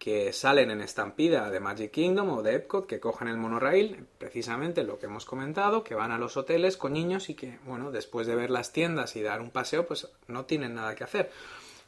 que 0.00 0.32
salen 0.32 0.70
en 0.70 0.80
estampida 0.80 1.50
de 1.50 1.60
Magic 1.60 1.90
Kingdom 1.90 2.30
o 2.30 2.42
de 2.42 2.54
Epcot, 2.54 2.86
que 2.86 3.00
cogen 3.00 3.28
el 3.28 3.36
monorail, 3.36 4.06
precisamente 4.16 4.82
lo 4.82 4.98
que 4.98 5.04
hemos 5.04 5.26
comentado, 5.26 5.84
que 5.84 5.94
van 5.94 6.10
a 6.10 6.16
los 6.16 6.38
hoteles 6.38 6.78
con 6.78 6.94
niños 6.94 7.28
y 7.28 7.34
que, 7.34 7.58
bueno, 7.66 7.90
después 7.90 8.26
de 8.26 8.34
ver 8.34 8.48
las 8.48 8.72
tiendas 8.72 9.14
y 9.14 9.22
dar 9.22 9.42
un 9.42 9.50
paseo, 9.50 9.86
pues 9.86 10.08
no 10.26 10.46
tienen 10.46 10.74
nada 10.74 10.94
que 10.94 11.04
hacer. 11.04 11.30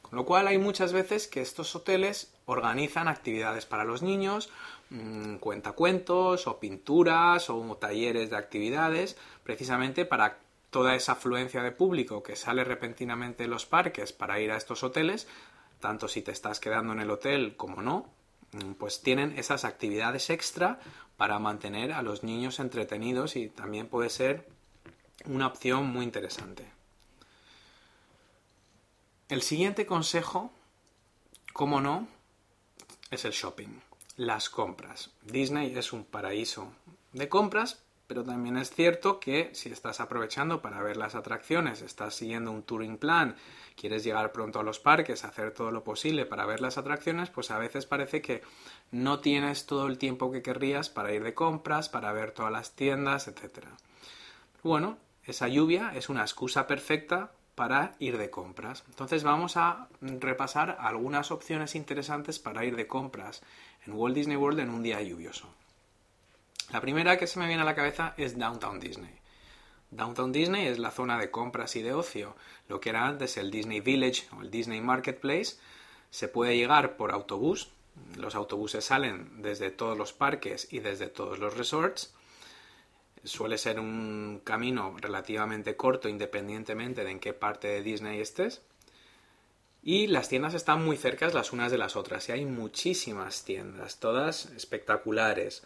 Con 0.03 0.19
lo 0.19 0.27
cual 0.27 0.47
hay 0.47 0.59
muchas 0.59 0.93
veces 0.93 1.27
que 1.27 1.41
estos 1.41 1.75
hoteles 1.75 2.35
organizan 2.45 3.09
actividades 3.09 3.65
para 3.65 3.85
los 3.85 4.03
niños, 4.03 4.51
mmm, 4.93 5.37
cuentacuentos 5.37 6.47
o 6.47 6.61
pinturas 6.61 7.49
o 7.49 7.77
talleres 7.77 8.31
de 8.31 8.37
actividades, 8.37 9.17
precisamente 9.43 10.05
para 10.05 10.39
toda 10.71 10.95
esa 10.95 11.13
afluencia 11.13 11.63
de 11.63 11.73
público 11.73 12.23
que 12.23 12.37
sale 12.37 12.65
repentinamente 12.65 13.45
de 13.45 13.49
los 13.49 13.67
parques 13.67 14.13
para 14.13 14.39
ir 14.41 14.53
a 14.53 14.57
estos 14.57 14.83
hoteles, 14.83 15.27
tanto 15.81 16.09
si 16.09 16.23
te 16.23 16.31
estás 16.31 16.61
quedando 16.61 16.93
en 16.93 17.01
el 17.01 17.11
hotel 17.11 17.57
como 17.57 17.83
no, 17.83 18.07
mm, 18.53 18.73
pues 18.73 19.03
tienen 19.03 19.39
esas 19.39 19.65
actividades 19.65 20.31
extra 20.31 20.79
para 21.17 21.39
mantener 21.39 21.93
a 21.93 22.03
los 22.03 22.23
niños 22.23 22.61
entretenidos 22.61 23.37
y 23.37 23.49
también 23.49 23.89
puede 23.89 24.11
ser 24.11 24.47
una 25.25 25.47
opción 25.47 25.87
muy 25.87 26.05
interesante. 26.05 26.67
El 29.29 29.43
siguiente 29.43 29.87
consejo, 29.87 30.53
como 31.53 31.81
no, 31.81 32.07
es 33.11 33.25
el 33.25 33.33
shopping, 33.33 33.81
las 34.17 34.51
compras. 34.51 35.11
Disney 35.23 35.77
es 35.77 35.93
un 35.93 36.05
paraíso 36.05 36.73
de 37.13 37.29
compras, 37.29 37.83
pero 38.07 38.25
también 38.25 38.57
es 38.59 38.71
cierto 38.71 39.21
que 39.21 39.51
si 39.55 39.71
estás 39.71 40.01
aprovechando 40.01 40.61
para 40.61 40.83
ver 40.83 40.97
las 40.97 41.15
atracciones, 41.15 41.81
estás 41.81 42.15
siguiendo 42.15 42.51
un 42.51 42.63
touring 42.63 42.99
plan, 42.99 43.37
quieres 43.75 44.05
llegar 44.05 44.33
pronto 44.33 44.61
a 44.61 44.63
los 44.63 44.81
parques, 44.81 45.25
hacer 45.25 45.55
todo 45.55 45.71
lo 45.71 45.83
posible 45.83 46.27
para 46.27 46.45
ver 46.45 46.61
las 46.61 46.77
atracciones, 46.77 47.31
pues 47.31 47.51
a 47.51 47.59
veces 47.59 47.87
parece 47.87 48.21
que 48.21 48.43
no 48.91 49.21
tienes 49.21 49.65
todo 49.65 49.87
el 49.87 49.97
tiempo 49.97 50.31
que 50.31 50.43
querrías 50.43 50.91
para 50.91 51.13
ir 51.13 51.23
de 51.23 51.33
compras, 51.33 51.89
para 51.89 52.13
ver 52.13 52.33
todas 52.33 52.53
las 52.53 52.73
tiendas, 52.73 53.29
etc. 53.29 53.67
Bueno, 54.63 54.99
esa 55.25 55.49
lluvia 55.49 55.93
es 55.95 56.09
una 56.09 56.23
excusa 56.23 56.67
perfecta 56.67 57.33
para 57.55 57.95
ir 57.99 58.19
de 58.19 58.31
compras. 58.31 58.85
Entonces 58.89 59.25
vamos 59.25 59.57
a 59.57 59.89
repasar 60.01 60.77
algunas 60.81 61.31
opciones 61.31 61.75
interesantes 61.75 62.39
para 62.39 62.65
ir 62.65 62.77
de 62.77 62.87
compras 62.87 63.43
en 63.87 63.93
Walt 63.95 64.15
Disney 64.15 64.37
World 64.37 64.61
en 64.61 64.71
un 64.71 64.83
día 64.83 65.03
lluvioso. 65.03 65.49
La 66.73 66.81
primera 66.81 67.19
que 67.19 67.27
se 67.27 67.39
me 67.39 67.47
viene 67.47 67.63
a 67.63 67.67
la 67.67 67.75
cabeza 67.75 68.15
es 68.17 68.39
Downtown 68.39 68.81
Disney. 68.81 69.15
Downtown 69.91 70.33
Disney 70.33 70.67
es 70.67 70.79
la 70.79 70.91
zona 70.91 71.19
de 71.19 71.31
compras 71.31 71.77
y 71.77 71.83
de 71.83 71.93
ocio, 71.93 72.35
lo 72.69 72.81
que 72.81 72.91
era 72.91 73.07
antes 73.07 73.37
el 73.37 73.51
Disney 73.51 73.81
Village 73.81 74.25
o 74.37 74.41
el 74.41 74.51
Disney 74.51 74.81
Marketplace. 74.81 75.57
Se 76.11 76.29
puede 76.29 76.57
llegar 76.57 76.97
por 76.97 77.13
autobús, 77.13 77.71
los 78.17 78.35
autobuses 78.35 78.85
salen 78.85 79.43
desde 79.43 79.71
todos 79.71 79.99
los 79.99 80.13
parques 80.13 80.69
y 80.71 80.81
desde 80.81 81.09
todos 81.09 81.39
los 81.39 81.57
resorts. 81.57 82.15
Suele 83.25 83.59
ser 83.59 83.79
un 83.79 84.41
camino 84.43 84.97
relativamente 84.99 85.77
corto 85.77 86.09
independientemente 86.09 87.05
de 87.05 87.11
en 87.11 87.21
qué 87.21 87.35
parte 87.35 87.69
de 87.69 87.83
Disney 87.83 88.21
estés. 88.21 88.63
Y 89.83 90.07
las 90.07 90.29
tiendas 90.29 90.55
están 90.55 90.85
muy 90.85 90.97
cercas 90.97 91.35
las 91.35 91.53
unas 91.53 91.73
de 91.73 91.79
las 91.79 91.97
otras 91.97 92.29
y 92.29 92.33
hay 92.33 92.45
muchísimas 92.47 93.45
tiendas, 93.45 93.99
todas 93.99 94.47
espectaculares. 94.57 95.65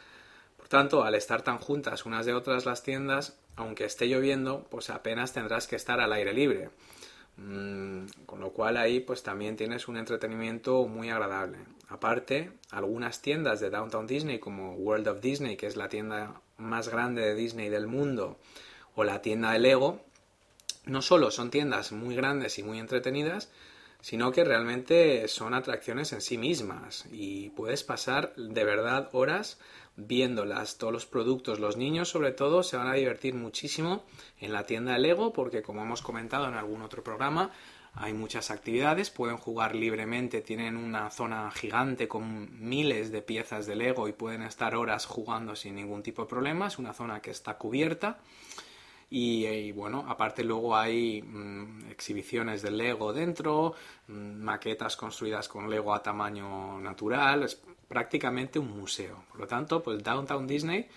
Por 0.57 0.69
tanto, 0.69 1.05
al 1.05 1.15
estar 1.15 1.43
tan 1.43 1.59
juntas 1.59 2.07
unas 2.07 2.25
de 2.25 2.33
otras 2.33 2.65
las 2.65 2.83
tiendas, 2.83 3.39
aunque 3.57 3.85
esté 3.85 4.07
lloviendo, 4.09 4.67
pues 4.71 4.89
apenas 4.89 5.35
tendrás 5.35 5.67
que 5.67 5.77
estar 5.77 6.01
al 6.01 6.13
aire 6.15 6.33
libre. 6.33 6.71
Mm, 7.37 8.07
con 8.25 8.41
lo 8.41 8.53
cual 8.53 8.79
ahí 8.79 9.01
pues 9.01 9.23
también 9.23 9.57
tienes 9.57 9.89
un 9.89 9.99
entretenimiento 9.99 10.87
muy 10.87 11.11
agradable. 11.11 11.59
Aparte, 11.89 12.53
algunas 12.71 13.21
tiendas 13.21 13.61
de 13.61 13.69
Downtown 13.69 14.07
Disney 14.07 14.39
como 14.39 14.75
World 14.75 15.09
of 15.09 15.21
Disney, 15.21 15.57
que 15.57 15.67
es 15.67 15.77
la 15.77 15.91
tienda 15.91 16.41
más 16.57 16.89
grande 16.89 17.21
de 17.21 17.35
Disney 17.35 17.69
del 17.69 17.87
mundo, 17.87 18.39
o 18.95 19.05
la 19.05 19.21
tienda 19.21 19.53
de 19.53 19.59
Lego, 19.59 20.01
no 20.87 21.03
solo 21.03 21.31
son 21.31 21.51
tiendas 21.51 21.93
muy 21.93 22.17
grandes 22.17 22.59
y 22.59 22.63
muy 22.63 22.79
entretenidas, 22.79 23.51
sino 24.07 24.31
que 24.31 24.45
realmente 24.45 25.27
son 25.27 25.53
atracciones 25.53 26.13
en 26.13 26.21
sí 26.21 26.39
mismas 26.39 27.07
y 27.11 27.51
puedes 27.51 27.83
pasar 27.83 28.37
de 28.37 28.63
verdad 28.63 29.09
horas 29.11 29.59
viéndolas, 29.97 30.79
todos 30.79 30.93
los 30.93 31.07
productos. 31.07 31.59
Los 31.59 31.77
niños, 31.77 32.09
sobre 32.09 32.31
todo, 32.31 32.63
se 32.63 32.77
van 32.77 32.87
a 32.87 32.93
divertir 32.95 33.35
muchísimo 33.35 34.05
en 34.39 34.53
la 34.53 34.65
tienda 34.65 34.93
de 34.93 35.01
Lego, 35.01 35.33
porque 35.33 35.61
como 35.61 35.83
hemos 35.83 36.03
comentado 36.03 36.47
en 36.47 36.55
algún 36.55 36.83
otro 36.83 37.03
programa, 37.03 37.51
hay 37.95 38.13
muchas 38.13 38.53
actividades, 38.53 39.11
pueden 39.11 39.39
jugar 39.39 39.75
libremente, 39.75 40.41
tienen 40.41 40.77
una 40.77 41.11
zona 41.11 41.51
gigante 41.51 42.07
con 42.07 42.65
miles 42.65 43.11
de 43.11 43.23
piezas 43.23 43.67
de 43.67 43.75
Lego 43.75 44.07
y 44.07 44.13
pueden 44.13 44.43
estar 44.43 44.77
horas 44.77 45.05
jugando 45.05 45.57
sin 45.57 45.75
ningún 45.75 46.05
tipo 46.05 46.23
de 46.23 46.29
problema, 46.29 46.69
es 46.69 46.79
una 46.79 46.93
zona 46.93 47.21
que 47.21 47.33
está 47.33 47.59
cubierta. 47.59 48.21
Y, 49.09 49.71
bueno, 49.73 50.05
aparte 50.09 50.43
luego 50.43 50.77
hay 50.77 51.23
mm, 51.23 51.91
exhibiciones 51.91 52.63
de 52.63 52.73
Lego 52.73 53.13
dentro, 53.13 53.75
mm, 54.09 54.43
maquetas 54.43 54.97
construidas 54.97 55.49
con 55.49 55.71
Lego 55.71 55.95
a 55.95 56.03
tamaño 56.03 56.81
natural, 56.81 57.45
es 57.45 57.63
prácticamente 57.89 58.59
un 58.59 58.77
museo. 58.77 59.25
Por 59.31 59.41
lo 59.41 59.47
tanto, 59.47 59.83
pues 59.83 60.03
Downtown 60.03 60.47
Disney, 60.47 60.89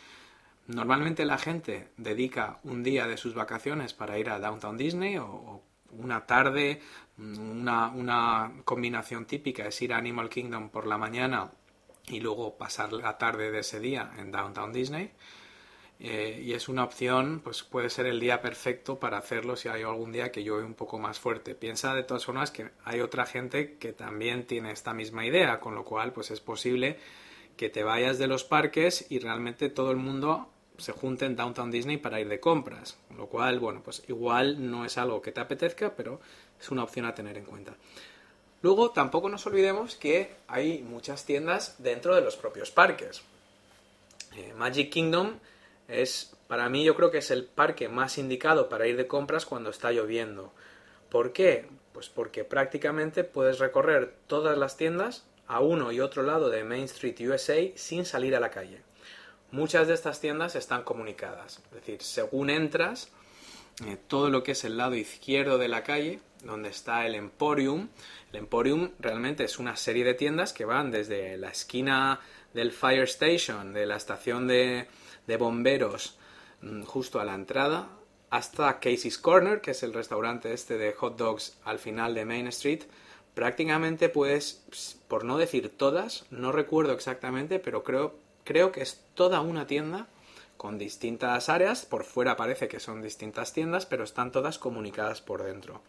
normalmente 0.68 1.24
la 1.26 1.38
gente 1.38 1.90
dedica 1.98 2.60
un 2.64 2.84
día 2.84 3.08
de 3.08 3.18
sus 3.18 3.36
vacaciones 3.36 3.94
para 3.94 4.18
ir 4.18 4.30
a 4.30 4.40
Downtown 4.40 4.78
Disney 4.78 5.18
o 5.18 5.62
una 5.92 6.26
tarde, 6.26 6.82
una, 7.18 8.52
combinación 8.66 9.26
típica 9.26 9.68
es 9.68 9.82
ir 9.82 9.94
a 9.94 9.98
Animal 9.98 10.30
Kingdom 10.30 10.70
por 10.70 10.88
la 10.88 10.98
mañana 10.98 11.52
y 12.08 12.20
luego 12.20 12.58
pasar 12.58 12.94
la 12.94 13.18
tarde 13.18 13.52
de 13.52 13.60
ese 13.60 13.80
día 13.80 14.12
en 14.18 14.32
Downtown 14.32 14.74
Disney. 14.74 15.12
Eh, 16.02 16.42
y 16.46 16.54
es 16.54 16.70
una 16.70 16.86
opción, 16.86 17.42
pues 17.44 17.64
puede 17.64 17.90
ser 17.90 18.06
el 18.06 18.22
día 18.22 18.42
perfecto 18.42 19.00
para 19.00 19.18
hacerlo 19.18 19.58
si 19.58 19.68
hay 19.68 19.84
algún 19.84 20.14
día 20.14 20.32
que 20.32 20.44
llueve 20.44 20.64
un 20.64 20.74
poco 20.74 20.98
más 20.98 21.20
fuerte. 21.20 21.56
Piensa 21.56 21.94
de 21.94 22.04
todas 22.04 22.26
formas 22.26 22.52
que 22.52 22.70
hay 22.86 23.02
otra 23.02 23.26
gente 23.26 23.76
que 23.78 23.92
también 23.92 24.48
tiene 24.48 24.72
esta 24.72 24.94
misma 24.94 25.26
idea, 25.26 25.60
con 25.60 25.76
lo 25.76 25.84
cual 25.84 26.14
pues 26.14 26.32
es 26.32 26.40
posible 26.40 26.98
que 27.58 27.70
te 27.70 27.84
vayas 27.84 28.18
de 28.18 28.28
los 28.28 28.46
parques 28.46 29.08
y 29.10 29.20
realmente 29.20 29.70
todo 29.70 29.92
el 29.92 29.98
mundo 29.98 30.50
se 30.78 30.94
junten 30.94 31.36
Downtown 31.36 31.70
Disney 31.72 31.98
para 31.98 32.22
ir 32.22 32.30
de 32.30 32.40
compras. 32.40 32.98
Lo 33.18 33.28
cual, 33.28 33.60
bueno, 33.60 33.82
pues 33.84 34.02
igual 34.08 34.72
no 34.72 34.86
es 34.86 34.98
algo 34.98 35.22
que 35.22 35.34
te 35.34 35.42
apetezca, 35.42 35.94
pero 35.94 36.22
es 36.58 36.72
una 36.72 36.84
opción 36.84 37.06
a 37.06 37.14
tener 37.14 37.38
en 37.38 37.44
cuenta. 37.44 37.76
Luego, 38.62 38.92
tampoco 38.92 39.28
nos 39.28 39.46
olvidemos 39.46 39.96
que 39.96 40.36
hay 40.48 40.82
muchas 40.82 41.26
tiendas 41.26 41.76
dentro 41.80 42.16
de 42.16 42.22
los 42.22 42.38
propios 42.38 42.72
parques. 42.72 43.22
Eh, 44.36 44.54
Magic 44.56 44.90
Kingdom 44.90 45.40
es, 45.90 46.36
para 46.48 46.70
mí, 46.70 46.84
yo 46.84 46.96
creo 46.96 47.12
que 47.12 47.18
es 47.18 47.32
el 47.32 47.46
parque 47.46 47.90
más 47.90 48.18
indicado 48.18 48.70
para 48.70 48.88
ir 48.88 48.96
de 48.96 49.08
compras 49.08 49.46
cuando 49.46 49.70
está 49.70 49.92
lloviendo. 49.92 50.54
¿Por 51.10 51.34
qué? 51.34 51.68
Pues 51.94 52.10
porque 52.10 52.44
prácticamente 52.44 53.24
puedes 53.24 53.60
recorrer 53.60 54.14
todas 54.28 54.58
las 54.58 54.78
tiendas 54.78 55.26
a 55.48 55.60
uno 55.60 55.92
y 55.92 56.00
otro 56.00 56.22
lado 56.22 56.50
de 56.50 56.64
Main 56.64 56.84
Street 56.84 57.20
USA 57.22 57.72
sin 57.76 58.06
salir 58.06 58.36
a 58.36 58.40
la 58.40 58.52
calle. 58.52 58.84
Muchas 59.52 59.88
de 59.88 59.96
estas 59.96 60.22
tiendas 60.22 60.56
están 60.56 60.84
comunicadas, 60.84 61.64
es 61.66 61.72
decir, 61.72 62.04
según 62.04 62.52
entras, 62.52 63.10
eh, 63.88 63.98
todo 64.08 64.30
lo 64.30 64.44
que 64.44 64.52
es 64.52 64.64
el 64.64 64.78
lado 64.78 64.94
izquierdo 64.94 65.58
de 65.58 65.68
la 65.68 65.84
calle, 65.84 66.20
donde 66.44 66.70
está 66.70 67.08
el 67.08 67.16
Emporium, 67.16 67.90
el 68.32 68.40
Emporium 68.40 68.92
realmente 69.00 69.44
es 69.44 69.58
una 69.58 69.76
serie 69.76 70.04
de 70.04 70.14
tiendas 70.14 70.54
que 70.54 70.66
van 70.66 70.92
desde 70.92 71.36
la 71.38 71.50
esquina 71.50 72.20
del 72.54 72.72
Fire 72.72 73.06
Station, 73.06 73.74
de 73.74 73.88
la 73.88 73.96
estación 73.96 74.48
de, 74.48 74.88
de 75.30 75.38
bomberos, 75.38 76.18
mm, 76.62 76.84
justo 76.84 77.22
a 77.22 77.26
la 77.26 77.36
entrada, 77.36 77.88
hasta 78.30 78.82
Casey's 78.82 79.18
Corner, 79.18 79.62
que 79.62 79.72
es 79.72 79.84
el 79.84 79.94
restaurante 79.94 80.52
este 80.52 80.78
de 80.78 80.92
hot 80.92 81.18
dogs 81.18 81.58
al 81.64 81.80
final 81.80 82.14
de 82.14 82.26
Main 82.26 82.48
Street, 82.48 82.82
prácticamente 83.34 84.10
puedes, 84.10 85.00
por 85.08 85.24
no 85.24 85.38
decir 85.38 85.70
todas, 85.70 86.26
no 86.30 86.52
recuerdo 86.52 86.92
exactamente, 86.92 87.60
pero 87.60 87.84
creo 87.84 88.28
creo 88.50 88.72
que 88.72 88.82
es 88.82 89.00
toda 89.14 89.42
una 89.42 89.68
tienda 89.68 90.08
con 90.58 90.80
distintas 90.80 91.50
áreas. 91.50 91.86
Por 91.86 92.04
fuera 92.04 92.36
parece 92.36 92.68
que 92.68 92.80
son 92.80 93.04
distintas 93.04 93.54
tiendas, 93.54 93.86
pero 93.86 94.04
están 94.04 94.32
todas 94.32 94.58
comunicadas 94.58 95.22
por 95.22 95.44
dentro. 95.44 95.84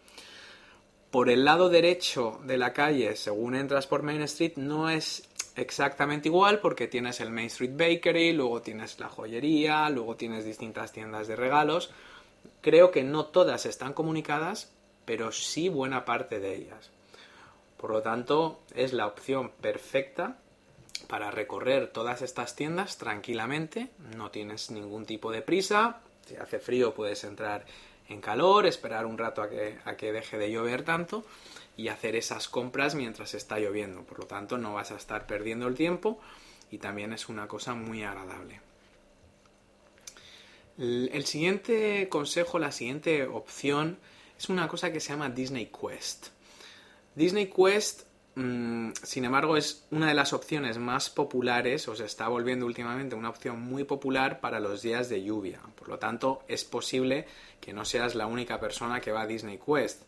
Por 1.11 1.31
el 1.31 1.47
lado 1.47 1.71
derecho 1.71 2.39
de 2.45 2.59
la 2.59 2.75
calle, 2.75 3.17
según 3.17 3.55
entras 3.55 3.87
por 3.87 4.03
Main 4.03 4.21
Street, 4.25 4.53
no 4.57 4.91
es 4.91 5.30
exactamente 5.61 6.29
igual 6.29 6.61
porque 6.61 6.89
tienes 6.89 7.21
el 7.21 7.31
Main 7.31 7.47
Street 7.47 7.73
Bakery, 7.75 8.33
luego 8.33 8.63
tienes 8.63 8.99
la 8.99 9.09
joyería, 9.09 9.89
luego 9.91 10.17
tienes 10.17 10.45
distintas 10.45 10.93
tiendas 10.93 11.29
de 11.29 11.37
regalos. 11.37 11.91
Creo 12.61 12.91
que 12.91 13.03
no 13.05 13.27
todas 13.27 13.67
están 13.67 13.93
comunicadas, 13.93 14.73
pero 15.05 15.33
sí 15.33 15.69
buena 15.69 16.05
parte 16.05 16.41
de 16.41 16.55
ellas. 16.57 16.91
Por 17.77 17.91
lo 17.91 18.03
tanto, 18.03 18.61
es 18.75 18.93
la 18.93 19.07
opción 19.07 19.53
perfecta 19.61 20.39
para 21.07 21.31
recorrer 21.31 21.89
todas 21.89 22.23
estas 22.23 22.55
tiendas 22.55 22.99
tranquilamente, 22.99 23.89
no 24.17 24.31
tienes 24.31 24.71
ningún 24.71 25.07
tipo 25.07 25.33
de 25.33 25.43
prisa, 25.43 26.01
si 26.27 26.37
hace 26.37 26.59
frío 26.59 26.95
puedes 26.95 27.25
entrar 27.25 27.65
en 28.09 28.21
calor, 28.21 28.67
esperar 28.67 29.07
un 29.07 29.19
rato 29.19 29.43
a 29.43 29.49
que, 29.49 29.79
a 29.85 29.97
que 29.97 30.13
deje 30.13 30.39
de 30.39 30.51
llover 30.51 30.83
tanto 30.83 31.25
y 31.81 31.89
hacer 31.89 32.15
esas 32.15 32.49
compras 32.49 32.95
mientras 32.95 33.33
está 33.33 33.59
lloviendo, 33.59 34.03
por 34.03 34.19
lo 34.19 34.27
tanto 34.27 34.59
no 34.59 34.75
vas 34.75 34.91
a 34.91 34.97
estar 34.97 35.27
perdiendo 35.27 35.67
el 35.67 35.75
tiempo 35.75 36.21
y 36.71 36.77
también 36.77 37.15
es 37.15 37.31
una 37.31 37.49
cosa 37.49 37.75
muy 37.75 38.03
agradable. 38.03 38.61
El 40.77 41.25
siguiente 41.25 42.09
consejo, 42.09 42.59
la 42.59 42.73
siguiente 42.73 43.27
opción 43.27 43.99
es 44.39 44.49
una 44.49 44.69
cosa 44.69 44.93
que 44.93 45.01
se 45.01 45.11
llama 45.11 45.31
Disney 45.31 45.67
Quest. 45.67 46.29
Disney 47.15 47.51
Quest 47.51 48.03
Mm, 48.37 48.93
sin 49.03 49.25
embargo, 49.25 49.57
es 49.57 49.87
una 49.91 50.09
de 50.09 50.15
las 50.15 50.33
opciones 50.33 50.79
más 50.79 51.11
populares, 51.11 51.89
o 51.89 51.97
se 51.97 52.05
está 52.05 52.29
volviendo 52.29 52.65
últimamente 52.65 53.17
una 53.17 53.29
opción 53.29 53.61
muy 53.61 53.85
popular 53.85 54.41
para 54.41 54.61
los 54.61 54.83
días 54.83 55.09
de 55.09 55.23
lluvia. 55.23 55.61
Por 55.75 55.89
lo 55.89 55.99
tanto, 55.99 56.43
es 56.49 56.65
posible 56.65 57.27
que 57.61 57.73
no 57.73 57.85
seas 57.85 58.15
la 58.15 58.27
única 58.27 58.61
persona 58.61 59.01
que 59.01 59.13
va 59.13 59.23
a 59.23 59.27
Disney 59.27 59.59
Quest. 59.59 60.05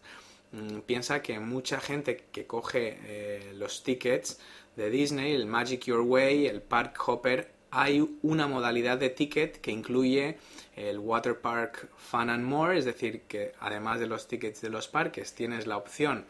Mm, 0.53 0.81
piensa 0.81 1.23
que 1.23 1.41
mucha 1.41 1.81
gente 1.81 2.25
que 2.31 2.47
coge 2.47 2.99
eh, 3.05 3.53
los 3.57 3.83
tickets 3.83 4.39
de 4.77 4.91
Disney, 4.91 5.35
el 5.35 5.47
Magic 5.47 5.85
Your 5.85 6.01
Way, 6.01 6.47
el 6.47 6.63
Park 6.63 6.97
Hopper, 7.07 7.51
hay 7.71 8.19
una 8.21 8.47
modalidad 8.47 8.99
de 8.99 9.09
ticket 9.09 9.61
que 9.63 9.71
incluye 9.71 10.37
el 10.77 10.99
Water 10.99 11.41
Park 11.41 11.89
Fun 11.97 12.29
and 12.29 12.45
More, 12.45 12.79
es 12.79 12.85
decir, 12.85 13.23
que 13.23 13.55
además 13.61 13.99
de 13.99 14.07
los 14.07 14.29
tickets 14.29 14.61
de 14.61 14.69
los 14.69 14.89
parques 14.89 15.35
tienes 15.35 15.67
la 15.67 15.79
opción 15.79 16.27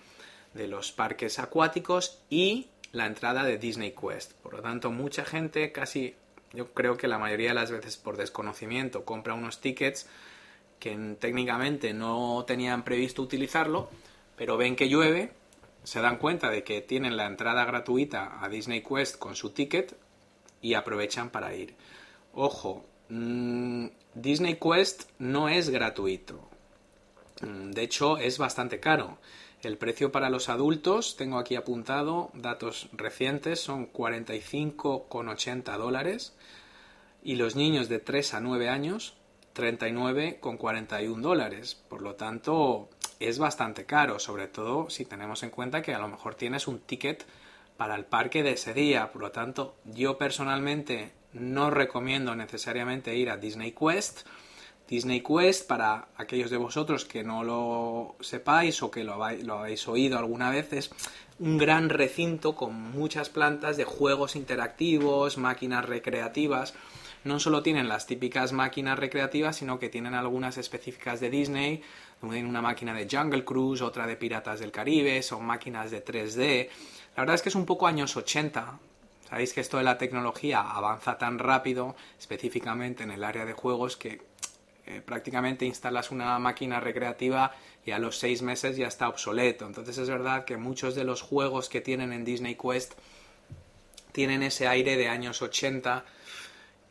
de 0.54 0.68
los 0.68 0.92
parques 0.92 1.40
acuáticos 1.40 2.22
y 2.30 2.68
la 2.92 3.06
entrada 3.06 3.42
de 3.42 3.58
Disney 3.58 3.92
Quest. 3.92 4.35
Por 4.35 4.54
lo 4.54 4.62
tanto, 4.62 4.92
mucha 4.92 5.24
gente, 5.24 5.72
casi 5.72 6.14
yo 6.52 6.72
creo 6.72 6.96
que 6.96 7.08
la 7.08 7.18
mayoría 7.18 7.48
de 7.48 7.54
las 7.54 7.72
veces 7.72 7.96
por 7.96 8.16
desconocimiento, 8.16 9.04
compra 9.04 9.35
unos 9.35 9.61
tickets 9.61 10.06
que 10.78 11.16
técnicamente 11.18 11.92
no 11.92 12.44
tenían 12.46 12.85
previsto 12.85 13.22
utilizarlo, 13.22 13.88
pero 14.36 14.56
ven 14.56 14.76
que 14.76 14.88
llueve, 14.88 15.32
se 15.84 16.00
dan 16.00 16.18
cuenta 16.18 16.50
de 16.50 16.62
que 16.62 16.80
tienen 16.80 17.16
la 17.16 17.26
entrada 17.26 17.64
gratuita 17.64 18.38
a 18.42 18.48
Disney 18.48 18.82
Quest 18.82 19.18
con 19.18 19.34
su 19.34 19.50
ticket 19.50 19.96
y 20.60 20.74
aprovechan 20.74 21.30
para 21.30 21.54
ir. 21.54 21.74
Ojo, 22.32 22.84
mm, 23.08 23.86
Disney 24.14 24.56
Quest 24.56 25.10
no 25.18 25.48
es 25.48 25.70
gratuito. 25.70 26.48
Mm, 27.40 27.72
de 27.72 27.82
hecho, 27.82 28.18
es 28.18 28.38
bastante 28.38 28.80
caro. 28.80 29.18
El 29.62 29.78
precio 29.78 30.10
para 30.10 30.30
los 30.30 30.48
adultos, 30.48 31.16
tengo 31.16 31.38
aquí 31.38 31.54
apuntado 31.54 32.30
datos 32.34 32.88
recientes, 32.92 33.60
son 33.60 33.86
45,80 33.92 35.76
dólares 35.76 36.34
y 37.22 37.36
los 37.36 37.54
niños 37.54 37.88
de 37.88 38.00
3 38.00 38.34
a 38.34 38.40
9 38.40 38.68
años 38.68 39.14
39,41 39.54 41.20
dólares. 41.20 41.80
Por 41.88 42.02
lo 42.02 42.16
tanto, 42.16 42.88
es 43.28 43.38
bastante 43.38 43.85
caro, 43.85 44.18
sobre 44.18 44.48
todo 44.48 44.90
si 44.90 45.04
tenemos 45.04 45.42
en 45.42 45.50
cuenta 45.50 45.82
que 45.82 45.94
a 45.94 45.98
lo 45.98 46.08
mejor 46.08 46.35
tienes 46.35 46.66
un 46.68 46.80
ticket 46.80 47.24
para 47.76 47.94
el 47.94 48.04
parque 48.04 48.42
de 48.42 48.52
ese 48.52 48.74
día. 48.74 49.12
Por 49.12 49.22
lo 49.22 49.32
tanto, 49.32 49.76
yo 49.85 50.18
personalmente 50.18 51.12
no 51.32 51.70
recomiendo 51.70 52.35
necesariamente 52.37 53.16
ir 53.16 53.30
a 53.30 53.37
Disney 53.37 53.72
Quest 53.72 54.26
Disney 54.92 55.22
Quest, 55.22 55.66
para 55.66 56.08
aquellos 56.18 56.50
de 56.50 56.58
vosotros 56.58 57.06
que 57.06 57.24
no 57.24 57.42
lo 57.44 58.16
sepáis 58.20 58.82
o 58.82 58.90
que 58.90 59.04
lo 59.04 59.24
habéis, 59.24 59.88
oído 59.88 60.18
alguna 60.18 60.50
vez, 60.50 60.70
es 60.74 60.90
un 61.38 61.56
gran 61.56 61.88
recinto 61.88 62.54
con 62.54 62.74
muchas 62.74 63.30
plantas 63.30 63.78
de 63.78 63.85
juegos 63.85 64.37
interactivos, 64.37 65.38
máquinas 65.38 65.87
recreativas. 65.87 66.74
No 67.24 67.38
solo 67.38 67.62
tienen 67.62 67.88
las 67.88 68.06
típicas 68.06 68.52
máquinas 68.52 68.98
recreativas, 68.98 69.56
sino 69.56 69.78
que 69.78 69.88
tienen 69.88 70.14
algunas 70.14 70.58
específicas 70.58 71.20
de 71.20 71.30
Disney, 71.30 71.82
tienen 72.20 72.46
una 72.46 72.62
máquina 72.62 72.94
de 72.94 73.08
Jungle 73.11 73.44
Cruise, 73.44 73.82
otra 73.82 74.06
de 74.06 74.16
Piratas 74.16 74.61
del 74.61 74.72
Caribe, 74.72 75.22
son 75.22 75.44
máquinas 75.44 75.90
de 75.90 76.04
3D. 76.04 76.68
La 77.16 77.22
verdad 77.22 77.35
es 77.35 77.42
que 77.42 77.48
es 77.48 77.54
un 77.54 77.66
poco 77.66 77.87
años 77.87 78.16
80, 78.16 78.78
Sabéis 79.32 79.54
que 79.54 79.62
esto 79.62 79.78
de 79.78 79.85
la 79.85 79.96
tecnología 79.96 80.61
avanza 80.61 81.16
tan 81.16 81.38
rápido, 81.38 81.96
específicamente 82.18 83.02
en 83.02 83.11
el 83.11 83.24
área 83.24 83.46
de 83.46 83.54
juegos, 83.54 83.96
que 83.96 84.20
eh, 84.85 85.00
prácticamente 85.00 85.64
instalas 85.64 86.11
una 86.11 86.38
máquina 86.38 86.80
recreativa 86.80 87.54
y 87.87 87.92
a 87.92 87.98
los 87.98 88.18
seis 88.18 88.42
meses 88.42 88.76
ya 88.76 88.88
está 88.88 89.08
obsoleto. 89.08 89.64
Entonces 89.64 89.96
es 89.96 90.11
verdad 90.11 90.44
que 90.44 90.58
muchos 90.58 90.94
de 90.94 91.04
los 91.04 91.22
juegos 91.22 91.70
que 91.70 91.80
tienen 91.80 92.12
en 92.12 92.26
Disney 92.26 92.56
Quest 92.56 92.92
tienen 94.12 94.42
ese 94.42 94.68
aire 94.68 94.98
de 94.98 95.08
años 95.08 95.40
80. 95.40 96.04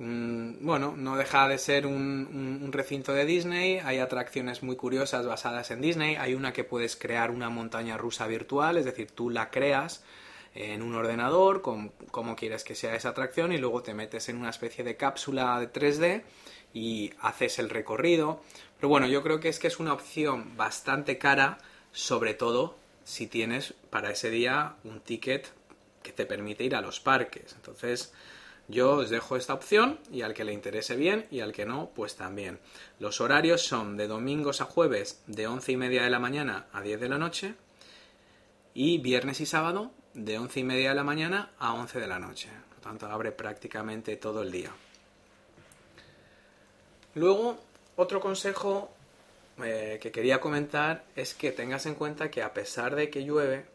Mm, 0.01 0.65
bueno, 0.65 0.95
no 0.97 1.15
deja 1.15 1.47
de 1.47 1.57
ser 1.57 1.85
un, 1.85 2.69
recinto 2.71 3.13
de 3.13 3.25
Disney, 3.25 3.79
hay 3.79 3.99
atracciones 3.99 4.63
muy 4.63 4.75
curiosas 4.75 5.25
basadas 5.25 5.71
en 5.71 5.81
Disney, 5.81 6.15
hay 6.15 6.33
una 6.33 6.53
que 6.53 6.63
puedes 6.63 6.95
crear 6.95 7.31
una 7.31 7.49
montaña 7.49 7.97
rusa 7.97 8.27
virtual, 8.27 8.77
es 8.77 8.85
decir, 8.85 9.11
tú 9.11 9.29
la 9.29 9.49
creas 9.49 10.03
en 10.53 10.81
un 10.81 10.95
ordenador 10.95 11.61
con 11.61 11.89
cómo 12.11 12.35
quieres 12.35 12.63
que 12.63 12.75
sea 12.75 12.95
esa 12.95 13.09
atracción 13.09 13.53
y 13.53 13.57
luego 13.57 13.83
te 13.83 13.93
metes 13.93 14.27
en 14.29 14.37
una 14.37 14.49
especie 14.49 14.83
de 14.83 14.97
cápsula 14.97 15.59
de 15.59 15.71
3D 15.71 16.23
y 16.73 17.13
haces 17.21 17.59
el 17.59 17.69
recorrido. 17.69 18.41
Pero 18.77 18.89
bueno, 18.89 19.07
yo 19.07 19.23
creo 19.23 19.39
que 19.39 19.49
es 19.49 19.59
que 19.59 19.67
es 19.67 19.79
una 19.79 19.93
opción 19.93 20.57
bastante 20.57 21.17
cara, 21.17 21.59
sobre 21.91 22.33
todo 22.33 22.77
si 23.03 23.27
tienes 23.27 23.73
para 23.89 24.11
ese 24.11 24.29
día 24.29 24.75
un 24.83 24.99
ticket 24.99 25.51
que 26.03 26.11
te 26.11 26.25
permite 26.25 26.63
ir 26.63 26.75
a 26.75 26.81
los 26.81 26.99
parques. 26.99 27.53
Entonces, 27.53 28.13
yo 28.71 28.93
os 28.93 29.09
dejo 29.09 29.35
esta 29.35 29.53
opción 29.53 29.99
y 30.11 30.21
al 30.21 30.33
que 30.33 30.43
le 30.43 30.53
interese 30.53 30.95
bien 30.95 31.27
y 31.29 31.41
al 31.41 31.51
que 31.51 31.65
no, 31.65 31.91
pues 31.93 32.15
también. 32.15 32.59
Los 32.99 33.21
horarios 33.21 33.61
son 33.61 33.97
de 33.97 34.07
domingos 34.07 34.61
a 34.61 34.65
jueves 34.65 35.21
de 35.27 35.47
11 35.47 35.73
y 35.73 35.77
media 35.77 36.03
de 36.03 36.09
la 36.09 36.19
mañana 36.19 36.67
a 36.71 36.81
10 36.81 36.99
de 36.99 37.09
la 37.09 37.17
noche 37.17 37.55
y 38.73 38.97
viernes 38.99 39.41
y 39.41 39.45
sábado 39.45 39.91
de 40.13 40.37
11 40.37 40.61
y 40.61 40.63
media 40.63 40.89
de 40.89 40.95
la 40.95 41.03
mañana 41.03 41.51
a 41.59 41.73
11 41.73 41.99
de 41.99 42.07
la 42.07 42.19
noche. 42.19 42.49
Por 42.69 42.77
lo 42.77 42.81
tanto, 42.81 43.05
abre 43.07 43.31
prácticamente 43.31 44.15
todo 44.17 44.41
el 44.41 44.51
día. 44.51 44.71
Luego, 47.15 47.59
otro 47.97 48.21
consejo 48.21 48.93
eh, 49.63 49.99
que 50.01 50.11
quería 50.11 50.39
comentar 50.39 51.03
es 51.15 51.33
que 51.33 51.51
tengas 51.51 51.85
en 51.85 51.95
cuenta 51.95 52.31
que 52.31 52.41
a 52.41 52.53
pesar 52.53 52.95
de 52.95 53.09
que 53.09 53.25
llueve, 53.25 53.65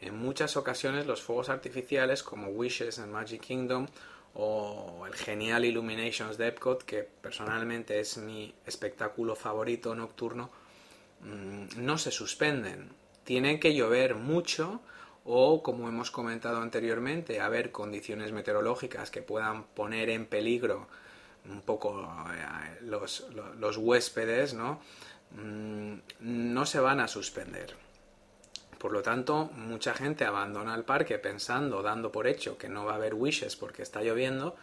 en 0.00 0.18
muchas 0.18 0.56
ocasiones 0.56 1.06
los 1.06 1.22
fuegos 1.22 1.48
artificiales 1.48 2.22
como 2.22 2.48
Wishes 2.48 2.98
en 2.98 3.12
Magic 3.12 3.40
Kingdom 3.40 3.86
o 4.34 5.04
el 5.06 5.14
genial 5.14 5.64
Illuminations 5.64 6.38
de 6.38 6.48
Epcot, 6.48 6.84
que 6.84 7.02
personalmente 7.02 8.00
es 8.00 8.16
mi 8.16 8.54
espectáculo 8.66 9.36
favorito 9.36 9.94
nocturno, 9.94 10.50
mm, 11.20 11.84
no 11.84 11.98
se 11.98 12.10
suspenden. 12.10 12.90
Tienen 13.24 13.60
que 13.60 13.74
llover 13.74 14.14
mucho 14.14 14.80
o, 15.24 15.62
como 15.62 15.88
hemos 15.88 16.10
comentado 16.10 16.60
anteriormente, 16.60 17.40
haber 17.40 17.70
condiciones 17.70 18.32
meteorológicas 18.32 19.10
que 19.10 19.22
puedan 19.22 19.64
poner 19.64 20.10
en 20.10 20.26
peligro 20.26 20.88
un 21.48 21.60
poco 21.60 22.08
eh, 22.32 22.78
los, 22.82 23.26
los 23.58 23.76
huéspedes, 23.76 24.54
¿no? 24.54 24.80
Mm, 25.32 25.94
no 26.20 26.66
se 26.66 26.80
van 26.80 27.00
a 27.00 27.08
suspender. 27.08 27.74
Por 28.82 28.90
lo 28.90 29.00
tanto, 29.00 29.48
mucha 29.54 29.94
gente 29.94 30.24
abandona 30.24 30.74
el 30.74 30.82
parque 30.82 31.16
pensando, 31.16 31.82
dando 31.82 32.10
por 32.10 32.26
hecho 32.26 32.58
que 32.58 32.68
no 32.68 32.84
va 32.84 32.94
a 32.94 32.96
haber 32.96 33.14
wishes 33.14 33.54
porque 33.54 33.82
está 33.82 34.02
lloviendo, 34.02 34.56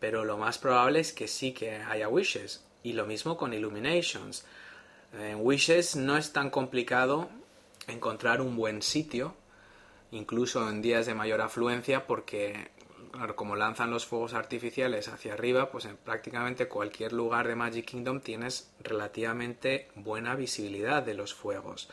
pero 0.00 0.24
lo 0.24 0.36
más 0.36 0.58
probable 0.58 0.98
es 0.98 1.12
que 1.12 1.28
sí 1.28 1.52
que 1.52 1.76
haya 1.76 2.08
wishes. 2.08 2.64
Y 2.82 2.94
lo 2.94 3.06
mismo 3.06 3.36
con 3.36 3.54
Illuminations. 3.54 4.44
En 5.16 5.38
wishes 5.40 5.94
no 5.94 6.16
es 6.16 6.32
tan 6.32 6.50
complicado 6.50 7.28
encontrar 7.86 8.40
un 8.40 8.56
buen 8.56 8.82
sitio, 8.82 9.36
incluso 10.10 10.68
en 10.68 10.82
días 10.82 11.06
de 11.06 11.14
mayor 11.14 11.40
afluencia, 11.40 12.08
porque 12.08 12.72
claro, 13.12 13.36
como 13.36 13.54
lanzan 13.54 13.92
los 13.92 14.04
fuegos 14.04 14.34
artificiales 14.34 15.06
hacia 15.06 15.34
arriba, 15.34 15.70
pues 15.70 15.84
en 15.84 15.96
prácticamente 15.96 16.66
cualquier 16.66 17.12
lugar 17.12 17.46
de 17.46 17.54
Magic 17.54 17.84
Kingdom 17.84 18.20
tienes 18.20 18.72
relativamente 18.80 19.86
buena 19.94 20.34
visibilidad 20.34 21.04
de 21.04 21.14
los 21.14 21.34
fuegos. 21.34 21.88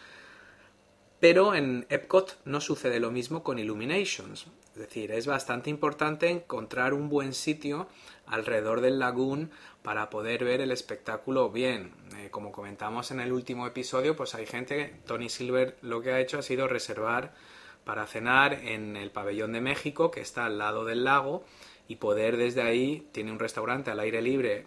Pero 1.21 1.53
en 1.53 1.85
Epcot 1.89 2.39
no 2.45 2.59
sucede 2.61 2.99
lo 2.99 3.11
mismo 3.11 3.43
con 3.43 3.59
Illuminations. 3.59 4.47
Es 4.73 4.79
decir, 4.79 5.11
es 5.11 5.27
bastante 5.27 5.69
importante 5.69 6.29
encontrar 6.29 6.95
un 6.95 7.09
buen 7.09 7.35
sitio 7.35 7.87
alrededor 8.25 8.81
del 8.81 8.97
lagoon 8.97 9.51
para 9.83 10.09
poder 10.09 10.43
ver 10.43 10.61
el 10.61 10.71
espectáculo 10.71 11.51
bien. 11.51 11.93
Eh, 12.17 12.29
como 12.31 12.51
comentamos 12.51 13.11
en 13.11 13.19
el 13.19 13.31
último 13.33 13.67
episodio, 13.67 14.15
pues 14.15 14.33
hay 14.33 14.47
gente, 14.47 14.95
Tony 15.05 15.29
Silver 15.29 15.77
lo 15.83 16.01
que 16.01 16.11
ha 16.11 16.19
hecho 16.19 16.39
ha 16.39 16.41
sido 16.41 16.67
reservar 16.67 17.35
para 17.83 18.07
cenar 18.07 18.53
en 18.53 18.97
el 18.97 19.11
pabellón 19.11 19.53
de 19.53 19.61
México, 19.61 20.09
que 20.09 20.21
está 20.21 20.45
al 20.45 20.57
lado 20.57 20.85
del 20.85 21.03
lago, 21.03 21.45
y 21.87 21.97
poder 21.97 22.37
desde 22.37 22.63
ahí, 22.63 23.07
tiene 23.11 23.31
un 23.31 23.37
restaurante 23.37 23.91
al 23.91 23.99
aire 23.99 24.23
libre 24.23 24.65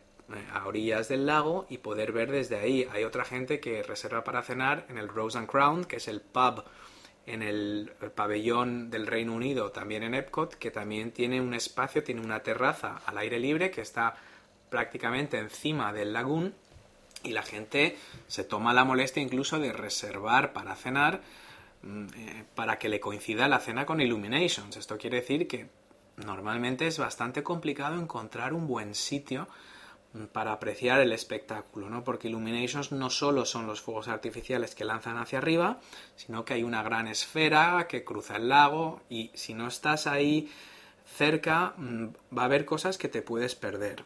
a 0.52 0.66
orillas 0.66 1.08
del 1.08 1.26
lago 1.26 1.66
y 1.68 1.78
poder 1.78 2.12
ver 2.12 2.30
desde 2.30 2.56
ahí. 2.56 2.88
Hay 2.92 3.04
otra 3.04 3.24
gente 3.24 3.60
que 3.60 3.82
reserva 3.82 4.24
para 4.24 4.42
cenar 4.42 4.86
en 4.88 4.98
el 4.98 5.08
Rose 5.08 5.38
and 5.38 5.48
Crown, 5.48 5.84
que 5.84 5.96
es 5.96 6.08
el 6.08 6.20
pub 6.20 6.64
en 7.26 7.42
el, 7.42 7.92
pabellón 8.14 8.90
del 8.90 9.06
Reino 9.06 9.34
Unido, 9.34 9.70
también 9.70 10.02
en 10.02 10.14
Epcot, 10.14 10.54
que 10.54 10.70
también 10.70 11.12
tiene 11.12 11.40
un 11.40 11.54
espacio, 11.54 12.02
tiene 12.02 12.20
una 12.20 12.40
terraza 12.40 13.00
al 13.06 13.18
aire 13.18 13.38
libre 13.38 13.70
que 13.70 13.80
está 13.80 14.16
prácticamente 14.68 15.38
encima 15.38 15.92
del 15.92 16.12
lagoon 16.12 16.54
y 17.22 17.32
la 17.32 17.42
gente 17.42 17.96
se 18.26 18.44
toma 18.44 18.74
la 18.74 18.84
molestia 18.84 19.22
incluso 19.22 19.58
de 19.58 19.72
reservar 19.72 20.52
para 20.52 20.74
cenar 20.74 21.22
Mm, 21.84 22.06
eh, 22.16 22.44
para 22.54 22.78
que 22.78 22.88
le 22.88 22.98
coincida 22.98 23.46
la 23.46 23.60
cena 23.60 23.84
con 23.84 24.00
Illuminations. 24.00 24.76
Esto 24.76 24.96
quiere 24.96 25.20
decir 25.20 25.46
que 25.46 25.68
normalmente 26.16 26.86
es 26.86 26.98
bastante 26.98 27.42
complicado 27.42 28.00
encontrar 28.00 28.54
un 28.54 28.66
buen 28.66 28.94
sitio 28.94 29.48
para 30.32 30.52
apreciar 30.52 31.00
el 31.00 31.12
espectáculo, 31.12 31.90
¿no? 31.90 32.04
Porque 32.04 32.28
Illuminations 32.28 32.92
no 32.92 33.10
solo 33.10 33.44
son 33.44 33.66
los 33.66 33.80
fuegos 33.80 34.08
artificiales 34.08 34.74
que 34.74 34.84
lanzan 34.84 35.18
hacia 35.18 35.38
arriba, 35.38 35.80
sino 36.16 36.44
que 36.44 36.54
hay 36.54 36.62
una 36.62 36.82
gran 36.82 37.08
esfera 37.08 37.86
que 37.88 38.04
cruza 38.04 38.36
el 38.36 38.48
lago 38.48 39.00
y 39.08 39.32
si 39.34 39.54
no 39.54 39.66
estás 39.66 40.06
ahí 40.06 40.52
cerca 41.16 41.74
mm, 41.76 42.06
va 42.36 42.42
a 42.42 42.44
haber 42.46 42.64
cosas 42.64 42.96
que 42.96 43.08
te 43.08 43.22
puedes 43.22 43.54
perder. 43.54 44.04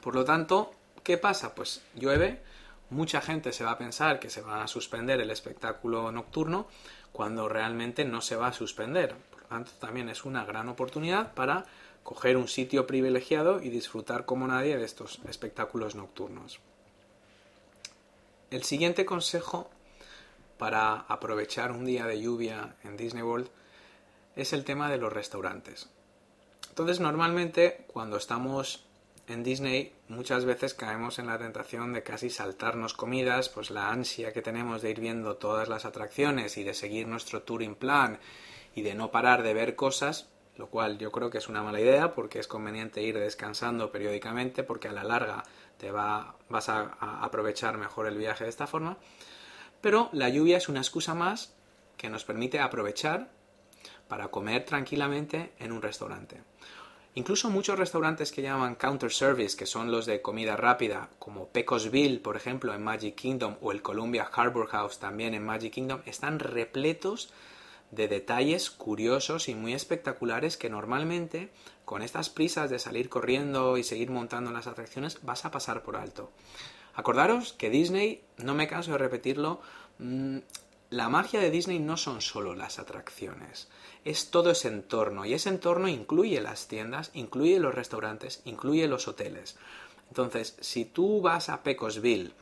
Por 0.00 0.14
lo 0.14 0.24
tanto, 0.24 0.72
¿qué 1.02 1.18
pasa? 1.18 1.54
Pues 1.54 1.82
llueve, 1.94 2.40
mucha 2.88 3.20
gente 3.20 3.52
se 3.52 3.64
va 3.64 3.72
a 3.72 3.78
pensar 3.78 4.20
que 4.20 4.30
se 4.30 4.42
va 4.42 4.62
a 4.62 4.68
suspender 4.68 5.20
el 5.20 5.30
espectáculo 5.30 6.10
nocturno 6.12 6.68
cuando 7.12 7.48
realmente 7.48 8.04
no 8.04 8.20
se 8.20 8.36
va 8.36 8.48
a 8.48 8.52
suspender. 8.52 9.16
Por 9.30 9.42
lo 9.42 9.48
tanto, 9.48 9.72
también 9.80 10.08
es 10.08 10.24
una 10.24 10.44
gran 10.44 10.68
oportunidad 10.68 11.34
para 11.34 11.66
coger 12.02 12.36
un 12.36 12.48
sitio 12.48 12.86
privilegiado 12.86 13.60
y 13.60 13.68
disfrutar 13.68 14.24
como 14.24 14.46
nadie 14.46 14.76
de 14.76 14.84
estos 14.84 15.20
espectáculos 15.28 15.94
nocturnos. 15.94 16.60
El 18.50 18.64
siguiente 18.64 19.04
consejo 19.04 19.70
para 20.58 20.92
aprovechar 21.08 21.72
un 21.72 21.84
día 21.84 22.06
de 22.06 22.20
lluvia 22.20 22.74
en 22.84 22.96
Disney 22.96 23.22
World 23.22 23.48
es 24.36 24.52
el 24.52 24.64
tema 24.64 24.90
de 24.90 24.98
los 24.98 25.12
restaurantes. 25.12 25.88
Entonces, 26.68 27.00
normalmente 27.00 27.84
cuando 27.86 28.16
estamos 28.16 28.84
en 29.26 29.44
Disney 29.44 29.92
muchas 30.08 30.44
veces 30.44 30.74
caemos 30.74 31.18
en 31.18 31.28
la 31.28 31.38
tentación 31.38 31.92
de 31.92 32.02
casi 32.02 32.30
saltarnos 32.30 32.94
comidas, 32.94 33.48
pues 33.48 33.70
la 33.70 33.90
ansia 33.90 34.32
que 34.32 34.42
tenemos 34.42 34.82
de 34.82 34.90
ir 34.90 35.00
viendo 35.00 35.36
todas 35.36 35.68
las 35.68 35.84
atracciones 35.84 36.56
y 36.56 36.64
de 36.64 36.74
seguir 36.74 37.06
nuestro 37.06 37.42
touring 37.42 37.76
plan 37.76 38.18
y 38.74 38.82
de 38.82 38.94
no 38.94 39.10
parar 39.10 39.42
de 39.42 39.54
ver 39.54 39.76
cosas, 39.76 40.28
lo 40.60 40.68
cual 40.68 40.98
yo 40.98 41.10
creo 41.10 41.30
que 41.30 41.38
es 41.38 41.48
una 41.48 41.62
mala 41.62 41.80
idea 41.80 42.14
porque 42.14 42.38
es 42.38 42.46
conveniente 42.46 43.02
ir 43.02 43.18
descansando 43.18 43.90
periódicamente 43.90 44.62
porque 44.62 44.88
a 44.88 44.92
la 44.92 45.02
larga 45.02 45.42
te 45.78 45.90
va, 45.90 46.36
vas 46.48 46.68
a, 46.68 46.96
a 47.00 47.24
aprovechar 47.24 47.78
mejor 47.78 48.06
el 48.06 48.18
viaje 48.18 48.44
de 48.44 48.50
esta 48.50 48.66
forma. 48.66 48.98
Pero 49.80 50.10
la 50.12 50.28
lluvia 50.28 50.58
es 50.58 50.68
una 50.68 50.80
excusa 50.80 51.14
más 51.14 51.54
que 51.96 52.10
nos 52.10 52.24
permite 52.24 52.60
aprovechar 52.60 53.30
para 54.06 54.28
comer 54.28 54.64
tranquilamente 54.64 55.52
en 55.58 55.72
un 55.72 55.80
restaurante. 55.80 56.42
Incluso 57.14 57.50
muchos 57.50 57.78
restaurantes 57.78 58.30
que 58.30 58.42
llaman 58.42 58.76
counter 58.76 59.10
service, 59.10 59.56
que 59.56 59.66
son 59.66 59.90
los 59.90 60.06
de 60.06 60.22
comida 60.22 60.56
rápida, 60.56 61.08
como 61.18 61.48
Pecosville, 61.48 62.20
por 62.20 62.36
ejemplo, 62.36 62.72
en 62.72 62.84
Magic 62.84 63.16
Kingdom, 63.16 63.56
o 63.60 63.72
el 63.72 63.82
Columbia 63.82 64.30
Harbor 64.32 64.68
House 64.68 65.00
también 65.00 65.34
en 65.34 65.44
Magic 65.44 65.72
Kingdom, 65.72 66.02
están 66.06 66.38
repletos 66.38 67.32
de 67.90 68.08
detalles 68.08 68.70
curiosos 68.70 69.48
y 69.48 69.54
muy 69.54 69.74
espectaculares 69.74 70.56
que 70.56 70.70
normalmente, 70.70 71.50
con 71.84 72.02
estas 72.02 72.30
prisas 72.30 72.70
de 72.70 72.78
salir 72.78 73.08
corriendo 73.08 73.76
y 73.76 73.84
seguir 73.84 74.10
montando 74.10 74.50
las 74.52 74.66
atracciones, 74.66 75.18
vas 75.22 75.44
a 75.44 75.50
pasar 75.50 75.82
por 75.82 75.96
alto. 75.96 76.30
Acordaros 76.94 77.52
que 77.52 77.70
Disney, 77.70 78.22
no 78.38 78.54
me 78.54 78.68
canso 78.68 78.92
de 78.92 78.98
repetirlo, 78.98 79.60
mm, 79.98 80.38
la 80.90 81.08
magia 81.08 81.40
de 81.40 81.50
Disney 81.50 81.78
no 81.78 81.96
son 81.96 82.20
solo 82.20 82.54
las 82.54 82.78
atracciones 82.78 83.68
es 84.04 84.30
todo 84.30 84.50
ese 84.50 84.68
entorno 84.68 85.24
y 85.24 85.34
ese 85.34 85.48
entorno 85.48 85.88
incluye 85.88 86.40
las 86.40 86.68
tiendas, 86.68 87.10
incluye 87.14 87.58
los 87.58 87.74
restaurantes, 87.74 88.40
incluye 88.44 88.86
los 88.88 89.08
hoteles. 89.08 89.56
Entonces, 90.08 90.56
si 90.60 90.84
tú 90.84 91.20
vas 91.20 91.48
a 91.48 91.62
Pecosville, 91.62 92.32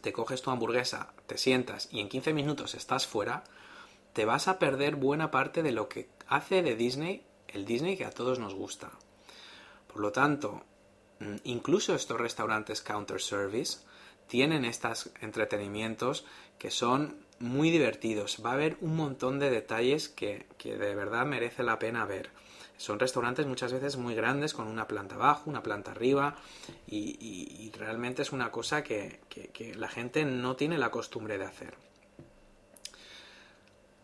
te 0.00 0.12
coges 0.12 0.42
tu 0.42 0.50
hamburguesa, 0.50 1.12
te 1.26 1.38
sientas 1.38 1.88
y 1.90 2.00
en 2.00 2.08
15 2.08 2.32
minutos 2.32 2.74
estás 2.74 3.06
fuera, 3.06 3.44
te 4.18 4.24
vas 4.24 4.48
a 4.48 4.58
perder 4.58 4.96
buena 4.96 5.30
parte 5.30 5.62
de 5.62 5.70
lo 5.70 5.88
que 5.88 6.08
hace 6.26 6.60
de 6.60 6.74
Disney 6.74 7.22
el 7.46 7.64
Disney 7.64 7.96
que 7.96 8.04
a 8.04 8.10
todos 8.10 8.40
nos 8.40 8.52
gusta. 8.52 8.90
Por 9.86 10.00
lo 10.00 10.10
tanto, 10.10 10.64
mm, 11.20 11.36
incluso 11.44 11.94
estos 11.94 12.18
restaurantes 12.18 12.82
counter 12.82 13.20
service 13.20 13.78
tienen 14.26 14.64
estos 14.64 15.10
entretenimientos 15.20 16.26
que 16.58 16.72
son 16.72 17.14
muy 17.38 17.70
divertidos. 17.70 18.42
Va 18.44 18.50
a 18.50 18.54
haber 18.54 18.76
un 18.80 18.96
montón 18.96 19.38
de 19.38 19.50
detalles 19.50 20.08
que, 20.08 20.46
de 20.64 20.94
verdad 20.96 21.24
merece 21.24 21.62
la 21.62 21.78
pena 21.78 22.04
ver. 22.04 22.30
Son 22.76 22.98
restaurantes 22.98 23.46
muchas 23.46 23.72
veces 23.72 23.96
muy 23.96 24.16
grandes, 24.16 24.52
con 24.52 24.66
una 24.66 24.88
planta 24.88 25.14
abajo, 25.14 25.48
una 25.48 25.62
planta 25.62 25.92
arriba, 25.92 26.34
y, 26.88 27.70
realmente 27.78 28.22
es 28.22 28.32
una 28.32 28.50
cosa 28.50 28.82
que, 28.82 29.20
la 29.76 29.88
gente 29.88 30.24
no 30.24 30.56
tiene 30.56 30.76
la 30.76 30.90
costumbre 30.90 31.38
de 31.38 31.44
hacer. 31.44 31.87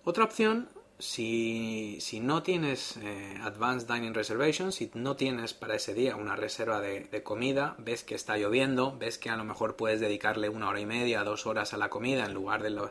Otra 0.07 0.25
opción, 0.25 0.69
si, 0.99 1.99
no 2.21 2.43
tienes 2.43 2.99
eh, 2.99 3.39
Advanced 3.43 3.89
Dining 3.89 4.13
Reservation, 4.13 4.71
si 4.71 4.91
no 4.93 5.17
tienes 5.17 5.55
para 5.55 5.77
ese 5.77 5.95
día 5.95 6.17
una 6.17 6.37
reserva 6.37 6.83
de, 6.83 7.01
de, 7.05 7.23
comida, 7.23 7.75
ves 7.79 8.05
que 8.05 8.15
está 8.15 8.37
lloviendo, 8.37 8.95
ves 8.99 9.17
que 9.17 9.31
a 9.31 9.37
lo 9.37 9.45
mejor 9.45 9.77
puedes 9.77 10.01
dedicarle 10.01 10.51
una 10.51 10.69
hora 10.69 10.81
y 10.81 10.85
media, 10.85 11.25
dos 11.25 11.47
horas 11.47 11.73
a 11.73 11.79
la 11.79 11.89
comida 11.89 12.27
en 12.27 12.35
lugar 12.35 12.63
de 12.63 12.69
los 12.69 12.91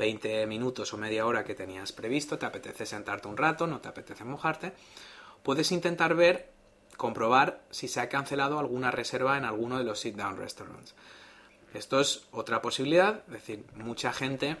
20 0.00 0.46
minutos 0.48 0.92
o 0.92 0.98
media 0.98 1.26
hora 1.26 1.44
que 1.44 1.54
tenías 1.54 1.92
previsto, 1.92 2.38
te 2.38 2.46
apetece 2.46 2.86
sentarte 2.86 3.28
un 3.28 3.36
rato, 3.36 3.68
no 3.68 3.80
te 3.80 3.88
apetece 3.88 4.24
mojarte, 4.24 4.72
puedes 5.44 5.70
intentar 5.70 6.16
ver, 6.16 6.50
comprobar 6.96 7.62
si 7.70 7.86
se 7.86 8.00
ha 8.00 8.08
cancelado 8.08 8.58
alguna 8.58 8.90
reserva 8.90 9.38
en 9.38 9.44
alguno 9.44 9.78
de 9.78 9.84
los 9.84 10.00
sit-down 10.00 10.36
restaurants. 10.36 10.96
Esto 11.72 12.00
es 12.00 12.26
otra 12.32 12.60
posibilidad, 12.62 13.22
es 13.26 13.32
decir, 13.32 13.64
mucha 13.76 14.12
gente 14.12 14.56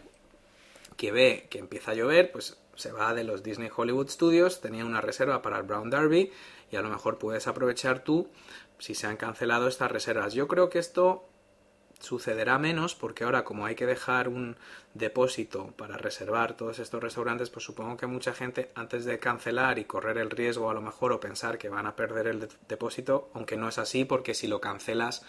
que 0.98 1.12
ve 1.12 1.46
que 1.48 1.60
empieza 1.60 1.92
a 1.92 1.94
llover, 1.94 2.30
pues 2.32 2.58
se 2.74 2.92
va 2.92 3.14
de 3.14 3.24
los 3.24 3.42
Disney 3.42 3.70
Hollywood 3.74 4.10
Studios, 4.10 4.60
tenía 4.60 4.84
una 4.84 5.00
reserva 5.00 5.40
para 5.40 5.56
el 5.56 5.62
Brown 5.62 5.90
Derby 5.90 6.30
y 6.70 6.76
a 6.76 6.82
lo 6.82 6.90
mejor 6.90 7.18
puedes 7.18 7.46
aprovechar 7.46 8.04
tú 8.04 8.28
si 8.78 8.94
se 8.94 9.06
han 9.06 9.16
cancelado 9.16 9.68
estas 9.68 9.90
reservas. 9.90 10.34
Yo 10.34 10.48
creo 10.48 10.68
que 10.68 10.80
esto 10.80 11.28
sucederá 12.00 12.58
menos 12.58 12.96
porque 12.96 13.24
ahora 13.24 13.44
como 13.44 13.64
hay 13.64 13.76
que 13.76 13.86
dejar 13.86 14.28
un 14.28 14.56
depósito 14.94 15.72
para 15.76 15.96
reservar 15.96 16.56
todos 16.56 16.80
estos 16.80 17.00
restaurantes, 17.00 17.50
pues 17.50 17.64
supongo 17.64 17.96
que 17.96 18.06
mucha 18.06 18.34
gente 18.34 18.72
antes 18.74 19.04
de 19.04 19.20
cancelar 19.20 19.78
y 19.78 19.84
correr 19.84 20.18
el 20.18 20.30
riesgo 20.30 20.68
a 20.68 20.74
lo 20.74 20.80
mejor 20.80 21.12
o 21.12 21.20
pensar 21.20 21.58
que 21.58 21.68
van 21.68 21.86
a 21.86 21.94
perder 21.94 22.26
el 22.26 22.48
depósito, 22.68 23.30
aunque 23.34 23.56
no 23.56 23.68
es 23.68 23.78
así 23.78 24.04
porque 24.04 24.34
si 24.34 24.48
lo 24.48 24.60
cancelas 24.60 25.24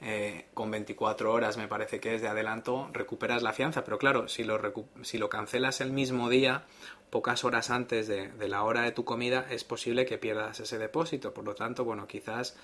eh, 0.00 0.46
con 0.54 0.70
24 0.70 1.32
horas 1.32 1.56
me 1.56 1.66
parece 1.66 1.98
que 1.98 2.14
es 2.14 2.22
de 2.22 2.28
adelanto, 2.28 2.88
recuperas 2.92 3.42
la 3.42 3.52
fianza, 3.52 3.84
pero 3.84 3.98
claro, 3.98 4.28
si 4.28 4.44
lo, 4.44 5.28
cancelas 5.28 5.80
el 5.80 5.90
mismo 5.90 6.28
día, 6.28 6.64
pocas 7.10 7.44
horas 7.44 7.70
antes 7.70 8.06
de, 8.06 8.30
la 8.48 8.62
hora 8.62 8.82
de 8.82 8.92
tu 8.92 9.04
comida, 9.04 9.46
es 9.50 9.64
posible 9.64 10.06
que 10.06 10.18
pierdas 10.18 10.60
ese 10.60 10.78
depósito, 10.78 11.34
por 11.34 11.44
lo 11.44 11.54
tanto, 11.54 11.84
bueno, 11.84 12.06
quizás 12.06 12.56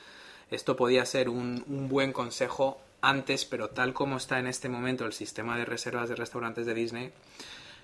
esto 0.50 0.76
podía 0.76 1.04
ser 1.06 1.28
un, 1.28 1.64
un 1.66 1.88
buen 1.88 2.12
consejo 2.12 2.80
antes, 3.00 3.44
pero 3.44 3.70
tal 3.70 3.92
como 3.92 4.16
está 4.16 4.38
en 4.38 4.46
este 4.46 4.68
momento 4.68 5.04
el 5.04 5.12
sistema 5.12 5.58
de 5.58 5.64
reservas 5.64 6.08
de 6.08 6.14
restaurantes 6.14 6.66
de 6.66 6.74
Disney, 6.74 7.12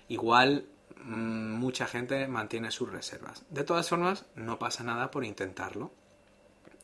igual 0.08 0.66
mm, 1.02 1.54
mucha 1.54 1.86
gente 1.86 2.28
mantiene 2.28 2.70
sus 2.70 2.90
reservas. 2.90 3.42
De 3.50 3.64
todas 3.64 3.88
formas, 3.88 4.26
no 4.36 4.58
pasa 4.58 4.84
nada 4.84 5.10
por 5.10 5.24
intentarlo. 5.24 5.90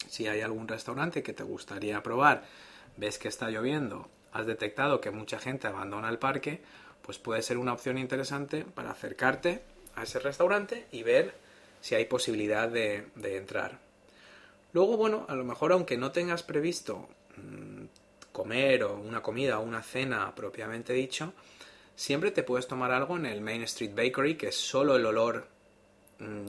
Si 0.09 0.27
hay 0.29 0.41
algún 0.41 0.69
restaurante 0.69 1.23
que 1.23 1.33
te 1.33 1.43
gustaría 1.43 2.03
probar, 2.03 2.45
ves 2.97 3.19
que 3.19 3.29
está 3.29 3.51
lloviendo, 3.51 4.09
has 4.33 4.47
detectado 4.47 5.01
que 5.01 5.11
mucha 5.11 5.39
gente 5.39 5.67
abandona 5.67 6.09
el 6.09 6.19
parque, 6.19 6.61
pues 7.03 7.19
puede 7.19 7.43
ser 7.43 7.59
una 7.59 7.73
opción 7.73 7.99
interesante 7.99 8.65
para 8.65 8.91
acercarte 8.91 9.63
a 9.95 10.03
ese 10.03 10.19
restaurante 10.19 10.87
y 10.93 11.03
ver 11.03 11.35
si 11.81 11.95
hay 11.95 12.05
posibilidad 12.05 12.69
de, 12.69 13.07
entrar. 13.23 13.79
Luego, 14.73 14.97
bueno, 14.97 15.25
a 15.29 15.35
lo 15.35 15.45
mejor 15.45 15.73
aunque 15.73 15.97
no 15.97 16.13
tengas 16.13 16.43
previsto 16.43 17.09
mm, 17.37 17.85
comer 18.33 18.85
o 18.85 18.97
una 18.97 19.23
comida 19.23 19.59
o 19.59 19.63
una 19.63 19.83
cena 19.83 20.35
propiamente 20.35 20.93
dicho, 20.93 21.33
siempre 21.95 22.31
te 22.31 22.43
puedes 22.43 22.67
tomar 22.67 22.91
algo 22.91 23.17
en 23.17 23.27
el 23.27 23.41
Main 23.41 23.63
Street 23.63 23.95
Bakery, 23.95 24.37
que 24.37 24.53
solo 24.53 24.97
el 24.97 25.07
olor 25.07 25.47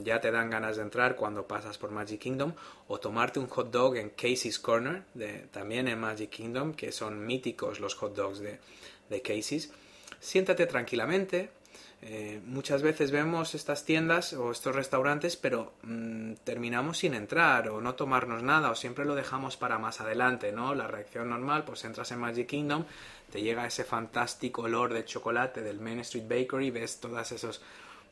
ya 0.02 0.20
te 0.20 0.30
dan 0.30 0.50
ganas 0.50 0.76
de 0.76 0.82
entrar 0.82 1.16
cuando 1.16 1.46
pasas 1.46 1.78
por 1.78 1.90
Magic 1.90 2.20
Kingdom, 2.20 2.52
o 2.86 2.98
tomarte 2.98 3.38
un 3.38 3.48
hot 3.48 3.70
dog 3.70 3.96
en 3.96 4.10
Casey's 4.10 4.58
Corner, 4.58 5.04
de, 5.14 5.46
también 5.50 5.88
en 5.88 6.00
Magic 6.00 6.30
Kingdom, 6.30 6.74
que 6.74 6.92
son 6.92 7.26
míticos 7.26 7.80
los 7.80 7.94
hot 7.94 8.14
dogs 8.14 8.38
de, 8.38 8.58
de 9.10 9.22
Casey's. 9.22 9.70
Siéntate 10.20 10.66
tranquilamente, 10.66 11.50
eh, 12.00 12.40
muchas 12.44 12.82
veces 12.82 13.10
vemos 13.10 13.56
estas 13.56 13.84
tiendas 13.84 14.32
o 14.32 14.52
estos 14.52 14.74
restaurantes, 14.74 15.36
pero 15.36 15.72
mm, 15.82 16.34
terminamos 16.44 16.98
sin 16.98 17.14
entrar 17.14 17.68
o 17.68 17.80
no 17.80 17.96
tomarnos 17.96 18.42
nada 18.42 18.70
o 18.70 18.76
siempre 18.76 19.04
lo 19.04 19.16
dejamos 19.16 19.56
para 19.56 19.78
más 19.78 20.00
adelante, 20.00 20.52
¿no? 20.52 20.74
La 20.76 20.86
reacción 20.86 21.28
normal, 21.28 21.64
pues 21.64 21.84
entras 21.84 22.12
en 22.12 22.20
Magic 22.20 22.46
Kingdom, 22.46 22.84
te 23.32 23.42
llega 23.42 23.66
ese 23.66 23.82
fantástico 23.82 24.62
olor 24.62 24.94
de 24.94 25.04
chocolate 25.04 25.60
del 25.60 25.80
Main 25.80 25.98
Street 26.00 26.28
Bakery, 26.28 26.70
ves 26.70 27.00
todos 27.00 27.32
esos 27.32 27.60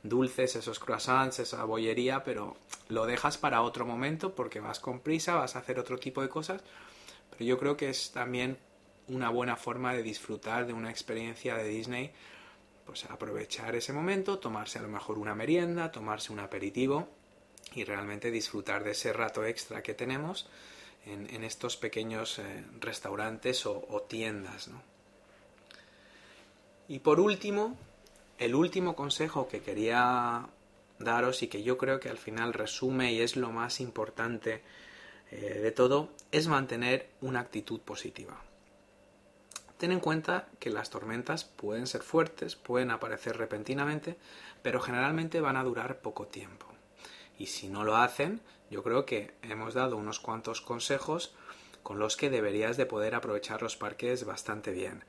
dulces, 0.03 0.57
esos 0.57 0.79
croissants, 0.79 1.39
esa 1.39 1.65
bollería, 1.65 2.25
pero 2.25 2.57
lo 2.89 3.07
dejas 3.07 3.39
para 3.39 3.63
otro 3.63 3.87
momento 3.87 4.35
porque 4.35 4.61
vas 4.61 4.81
con 4.81 5.01
prisa, 5.01 5.35
vas 5.35 5.57
a 5.57 5.61
hacer 5.61 5.79
otro 5.79 5.99
tipo 5.99 6.23
de 6.23 6.29
cosas, 6.29 6.63
pero 7.31 7.45
yo 7.45 7.59
creo 7.59 7.77
que 7.77 7.89
es 7.89 8.13
también 8.13 8.59
una 9.09 9.31
buena 9.31 9.57
forma 9.57 9.95
de 9.95 10.03
disfrutar 10.03 10.67
de 10.67 10.73
una 10.73 10.91
experiencia 10.91 11.57
de 11.57 11.69
Disney 11.69 12.13
pues 12.87 13.05
aprovechar 13.07 13.75
ese 13.75 13.93
momento, 13.93 14.39
tomarse 14.39 14.79
a 14.79 14.83
lo 14.83 14.89
mejor 14.89 15.19
una 15.19 15.35
merienda, 15.35 15.91
tomarse 15.91 16.33
un 16.33 16.39
aperitivo 16.39 17.09
y 17.75 17.85
realmente 17.85 18.31
disfrutar 18.31 18.85
de 18.85 18.93
ese 18.93 19.13
rato 19.13 19.45
extra 19.45 19.83
que 19.83 19.93
tenemos 19.93 20.49
en, 21.05 21.45
estos 21.45 21.77
pequeños 21.77 22.39
eh, 22.39 22.65
restaurantes 22.81 23.67
o, 23.67 24.07
tiendas. 24.09 24.71
Y 26.89 27.01
por 27.01 27.21
último, 27.21 27.77
el 28.39 28.55
último 28.55 28.95
consejo 28.95 29.49
que 29.49 29.61
quería 29.61 30.47
daros 30.99 31.43
y 31.43 31.49
que 31.49 31.63
yo 31.63 31.79
creo 31.79 32.01
que 32.01 32.09
al 32.09 32.19
final 32.19 32.53
resume 32.53 33.13
y 33.13 33.21
es 33.21 33.37
lo 33.37 33.51
más 33.51 33.81
importante 33.81 34.63
eh, 35.31 35.61
de 35.63 35.73
todo, 35.73 36.11
es 36.33 36.49
mantener 36.49 37.09
una 37.21 37.41
actitud 37.41 37.81
positiva. 37.81 38.43
Ten 39.79 39.93
en 39.93 40.01
cuenta 40.01 40.49
que 40.59 40.71
las 40.71 40.89
tormentas 40.89 41.45
pueden 41.45 41.87
ser 41.87 42.03
fuertes, 42.03 42.57
pueden 42.57 42.91
aparecer 42.91 43.37
repentinamente, 43.37 44.17
pero 44.63 44.81
generalmente 44.81 45.41
van 45.41 45.57
a 45.57 45.65
durar 45.65 46.01
poco 46.01 46.27
tiempo. 46.27 46.67
Y 47.39 47.47
si 47.47 47.69
no 47.69 47.85
lo 47.85 47.97
hacen, 47.97 48.41
yo 48.71 48.83
creo 48.83 49.05
que 49.05 49.35
hemos 49.43 49.75
dado 49.75 49.97
unos 49.97 50.19
cuantos 50.19 50.63
consejos 50.63 51.35
con 51.83 51.99
los 51.99 52.17
que 52.17 52.31
deberías 52.31 52.79
de 52.79 52.87
poder 52.87 53.15
aprovechar 53.15 53.63
los 53.63 53.77
parques 53.77 54.25
bastante 54.25 54.73
bien. 54.73 55.05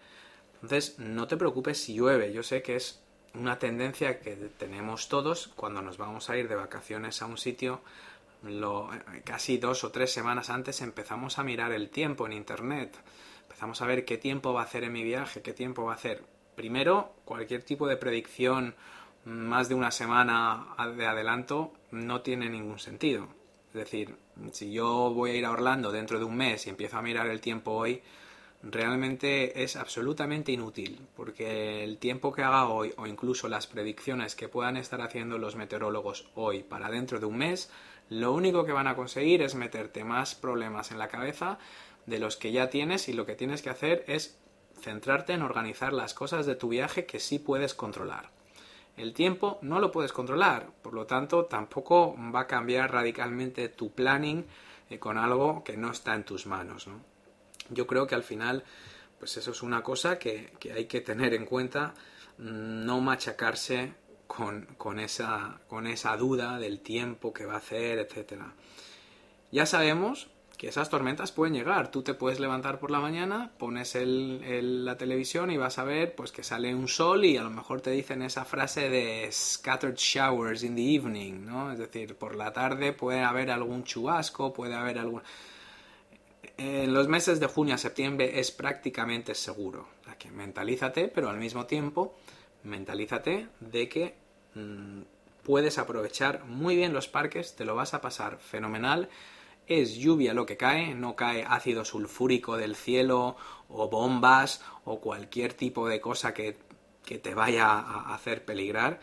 Entonces, 0.56 1.00
no 1.00 1.28
te 1.28 1.38
preocupes 1.38 1.82
si 1.82 1.96
llueve. 1.96 2.34
Yo 2.34 2.44
sé 2.44 2.62
que 2.62 2.76
es 2.76 3.00
una 3.38 3.60
tendencia 3.60 4.20
que 4.20 4.36
tenemos 4.58 5.10
todos 5.10 5.50
cuando 5.56 5.82
nos 5.82 5.98
vamos 5.98 6.30
a 6.30 6.38
ir 6.38 6.48
de 6.48 6.56
vacaciones 6.56 7.22
a 7.22 7.26
un 7.26 7.38
sitio. 7.38 7.82
casi 9.24 9.58
dos 9.58 9.84
o 9.84 9.92
tres 9.92 10.12
semanas 10.12 10.50
antes 10.50 10.82
empezamos 10.82 11.40
a 11.40 11.44
mirar 11.44 11.72
el 11.72 11.90
tiempo 11.90 12.26
en 12.26 12.34
internet 12.34 12.98
empezamos 13.58 13.82
a 13.82 13.88
ver 13.88 14.06
qué 14.06 14.20
tiempo 14.20 14.54
va 14.54 14.62
a 14.62 14.66
hacer 14.66 14.84
en 14.84 14.94
mi 14.94 15.04
viaje, 15.04 15.42
qué 15.42 15.52
tiempo 15.52 15.86
va 15.86 15.94
a 15.94 15.96
hacer. 15.96 16.24
Primero, 16.56 17.14
cualquier 17.26 17.64
tipo 17.64 17.88
de 17.88 17.98
predicción 17.98 18.76
más 19.26 19.68
de 19.68 19.74
una 19.74 19.90
semana 19.90 20.68
de 20.96 21.08
adelanto 21.08 21.74
no 21.90 22.22
tiene 22.22 22.50
ningún 22.50 22.78
sentido. 22.78 23.28
Es 23.70 23.74
decir, 23.74 24.16
si 24.52 24.72
yo 24.72 25.12
voy 25.12 25.32
a 25.32 25.36
ir 25.36 25.46
a 25.46 25.52
Orlando 25.52 25.92
dentro 25.92 26.20
de 26.20 26.26
un 26.26 26.38
mes 26.38 26.68
y 26.68 26.70
empiezo 26.70 26.98
a 26.98 27.02
mirar 27.02 27.26
el 27.26 27.42
tiempo 27.42 27.72
hoy, 27.72 28.00
realmente 28.64 29.64
es 29.64 29.76
absolutamente 29.76 30.52
inútil, 30.52 31.00
porque 31.16 31.84
el 31.84 31.98
tiempo 31.98 32.34
que 32.34 32.44
haga 32.44 32.68
hoy 32.68 32.94
o 32.98 33.08
incluso 33.08 33.48
las 33.48 33.68
predicciones 33.68 34.36
que 34.36 34.50
puedan 34.50 34.78
estar 34.78 35.02
haciendo 35.02 35.38
los 35.38 35.56
meteorólogos 35.56 36.30
hoy 36.36 36.64
para 36.64 36.90
dentro 36.90 37.20
de 37.20 37.26
un 37.26 37.38
mes, 37.38 37.70
lo 38.10 38.34
único 38.34 38.66
que 38.66 38.72
van 38.72 38.88
a 38.88 38.96
conseguir 38.96 39.42
es 39.42 39.56
meterte 39.56 40.04
más 40.04 40.36
problemas 40.36 40.92
en 40.92 41.00
la 41.00 41.08
cabeza 41.08 41.60
de 42.06 42.20
los 42.20 42.38
que 42.38 42.52
ya 42.52 42.70
tienes 42.70 43.10
y 43.10 43.14
lo 43.14 43.26
que 43.26 43.36
tienes 43.36 43.62
que 43.62 43.70
hacer 43.70 44.04
es 44.08 44.38
centrarte 44.80 45.34
en 45.34 45.42
organizar 45.42 45.94
las 45.94 46.14
cosas 46.14 46.46
de 46.46 46.56
tu 46.56 46.70
viaje 46.70 47.06
que 47.06 47.20
sí 47.20 47.40
puedes 47.40 47.74
controlar. 47.74 48.30
El 48.96 49.14
tiempo 49.14 49.60
no 49.62 49.80
lo 49.80 49.92
puedes 49.92 50.14
controlar, 50.14 50.68
por 50.82 50.94
lo 50.94 51.06
tanto 51.06 51.46
tampoco 51.46 52.16
va 52.34 52.42
a 52.42 52.48
cambiar 52.48 52.92
radicalmente 52.92 53.70
tu 53.70 53.92
planning 53.92 54.46
eh, 54.90 54.98
con 54.98 55.18
algo 55.18 55.64
que 55.64 55.78
no 55.78 55.92
está 55.92 56.16
en 56.16 56.24
tus 56.24 56.48
manos. 56.48 56.88
Yo 57.70 57.88
creo 57.88 58.08
que 58.08 58.16
al 58.16 58.24
final, 58.24 58.64
pues 59.20 59.38
eso 59.38 59.52
es 59.52 59.62
una 59.62 59.84
cosa 59.84 60.18
que, 60.20 60.52
hay 60.74 60.86
que 60.86 61.02
tener 61.02 61.34
en 61.34 61.46
cuenta, 61.46 61.94
mm, 62.38 62.86
no 62.86 63.02
machacarse 63.02 63.94
con, 64.28 64.66
con, 64.78 65.00
esa, 65.00 65.60
con 65.68 65.88
esa 65.88 66.16
duda 66.18 66.58
del 66.60 66.80
tiempo 66.80 67.34
que 67.34 67.46
va 67.46 67.56
a 67.56 67.58
hacer, 67.58 68.00
etc. 68.00 68.42
Ya 69.52 69.66
sabemos 69.66 70.28
que 70.58 70.68
esas 70.68 70.90
tormentas 70.90 71.32
pueden 71.32 71.54
llegar. 71.54 71.92
Tú 71.92 72.02
te 72.02 72.16
puedes 72.16 72.40
levantar 72.40 72.80
por 72.80 72.90
la 72.90 73.00
mañana, 73.00 73.52
pones 73.58 73.96
el, 73.96 74.84
la 74.84 74.98
televisión 74.98 75.52
y 75.52 75.58
vas 75.58 75.78
a 75.78 75.84
ver 75.84 76.16
pues 76.16 76.32
que 76.32 76.44
sale 76.44 76.74
un 76.74 76.88
sol 76.88 77.26
y 77.26 77.38
a 77.38 77.44
lo 77.44 77.52
mejor 77.52 77.82
te 77.82 77.92
dicen 77.92 78.24
esa 78.24 78.44
frase 78.44 78.90
de 78.90 79.30
scattered 79.32 79.98
showers 79.98 80.64
in 80.64 80.76
the 80.76 80.96
evening, 80.96 81.46
¿no? 81.46 81.72
Es 81.72 81.78
decir, 81.78 82.16
por 82.16 82.36
la 82.36 82.52
tarde 82.52 82.92
puede 82.92 83.24
haber 83.24 83.52
algún 83.52 83.84
chubasco, 83.84 84.52
puede 84.52 84.74
haber 84.74 84.98
algún... 84.98 85.22
En 86.58 86.92
los 86.92 87.08
meses 87.08 87.40
de 87.40 87.46
junio 87.46 87.76
a 87.76 87.78
septiembre 87.78 88.40
es 88.40 88.50
prácticamente 88.52 89.36
seguro. 89.36 89.88
Que 90.18 90.32
mentalízate, 90.32 91.08
pero 91.08 91.30
al 91.30 91.38
mismo 91.38 91.68
tiempo 91.68 92.16
mentalízate 92.64 93.48
de 93.60 93.88
que 93.88 94.16
mm, 94.56 95.02
puedes 95.44 95.78
aprovechar 95.78 96.46
muy 96.46 96.76
bien 96.76 96.94
los 96.94 97.08
parques, 97.08 97.56
te 97.56 97.64
lo 97.64 97.76
vas 97.76 97.94
a 97.94 98.02
pasar 98.02 98.40
fenomenal. 98.40 99.10
Es 99.68 99.98
lluvia 99.98 100.34
lo 100.34 100.48
que 100.48 100.58
cae, 100.58 100.96
no 100.96 101.16
cae 101.16 101.46
ácido 101.48 101.86
sulfúrico 101.86 102.58
del 102.58 102.76
cielo 102.76 103.36
o 103.70 103.88
bombas 103.90 104.64
o 104.84 105.00
cualquier 105.00 105.54
tipo 105.54 105.88
de 105.88 106.02
cosa 106.02 106.34
que, 106.34 106.58
que 107.06 107.20
te 107.20 107.36
vaya 107.36 107.68
a 107.68 108.16
hacer 108.16 108.46
peligrar. 108.46 109.00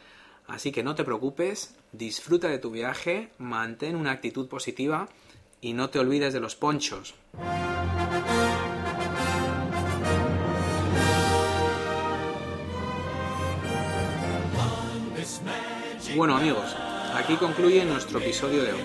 Así 0.49 0.73
que 0.73 0.83
no 0.83 0.97
te 0.97 1.05
preocupes, 1.05 1.77
disfruta 1.93 2.49
de 2.49 2.59
tu 2.59 2.73
viaje, 2.73 3.31
mantén 3.39 3.95
una 3.95 4.11
actitud 4.11 4.49
positiva 4.49 5.09
y 5.65 5.73
no 5.73 5.89
te 5.89 5.99
olvides 5.99 6.35
de 6.35 6.41
los 6.41 6.57
ponchos. 6.57 7.15
Bueno 16.15 16.37
amigos, 16.37 16.67
aquí 17.15 17.37
concluye 17.37 17.83
nuestro 17.87 18.19
episodio 18.19 18.63
de 18.63 18.75
hoy. 18.75 18.85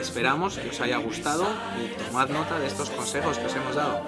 Esperamos 0.00 0.58
que 0.58 0.68
os 0.68 0.80
haya 0.80 0.98
gustado 0.98 1.44
y 1.82 1.88
tomad 2.04 2.28
nota 2.28 2.60
de 2.60 2.68
estos 2.68 2.90
consejos 2.90 3.38
que 3.38 3.46
os 3.46 3.56
hemos 3.56 3.74
dado. 3.74 4.00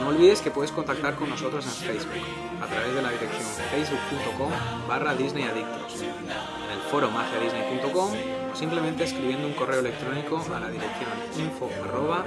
No 0.00 0.08
olvides 0.08 0.40
que 0.40 0.50
puedes 0.50 0.72
contactar 0.72 1.14
con 1.14 1.30
nosotros 1.30 1.64
en 1.64 1.94
Facebook 1.94 2.26
a 2.60 2.66
través 2.66 2.94
de 2.96 3.00
la 3.00 3.10
dirección 3.10 3.46
facebook.com 3.70 4.50
barra 4.88 5.14
disneyadictos, 5.14 6.02
en 6.02 6.72
el 6.72 6.80
foro 6.90 7.12
magiadisney.com 7.12 8.41
simplemente 8.54 9.04
escribiendo 9.04 9.46
un 9.46 9.52
correo 9.54 9.80
electrónico 9.80 10.44
a 10.54 10.60
la 10.60 10.70
dirección 10.70 11.10
info 11.38 11.70
arroba 11.84 12.24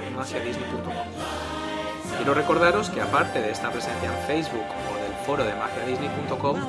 Quiero 2.16 2.34
recordaros 2.34 2.90
que 2.90 3.00
aparte 3.00 3.40
de 3.40 3.50
esta 3.50 3.70
presencia 3.70 4.10
en 4.10 4.18
Facebook 4.26 4.60
o 4.60 5.02
del 5.02 5.14
foro 5.26 5.44
de 5.44 5.54
magiadisney.com, 5.54 6.60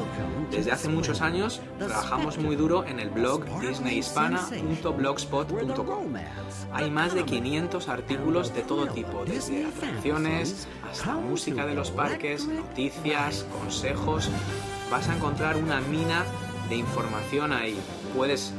desde 0.51 0.71
hace 0.71 0.89
muchos 0.89 1.21
años 1.21 1.61
trabajamos 1.77 2.37
muy 2.37 2.55
duro 2.55 2.85
en 2.85 2.99
el 2.99 3.09
blog 3.09 3.45
disneyhispana.blogspot.com. 3.59 6.13
Hay 6.73 6.91
más 6.91 7.13
de 7.13 7.23
500 7.23 7.87
artículos 7.87 8.53
de 8.53 8.63
todo 8.63 8.87
tipo, 8.87 9.23
desde 9.25 9.65
atracciones 9.65 10.67
hasta 10.89 11.13
música 11.13 11.65
de 11.65 11.75
los 11.75 11.91
parques, 11.91 12.45
noticias, 12.47 13.45
consejos. 13.59 14.29
Vas 14.91 15.07
a 15.07 15.15
encontrar 15.15 15.55
una 15.57 15.79
mina 15.81 16.25
de 16.69 16.75
información 16.75 17.53
ahí. 17.53 17.79
Puedes 18.15 18.53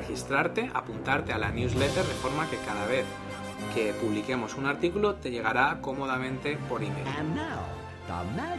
registrarte, 0.00 0.70
apuntarte 0.72 1.32
a 1.32 1.38
la 1.38 1.50
newsletter 1.50 2.04
de 2.04 2.14
forma 2.14 2.48
que 2.48 2.56
cada 2.58 2.86
vez 2.86 3.04
que 3.74 3.92
publiquemos 3.94 4.54
un 4.54 4.66
artículo 4.66 5.16
te 5.16 5.30
llegará 5.30 5.78
cómodamente 5.80 6.56
por 6.68 6.82
email. 6.82 7.06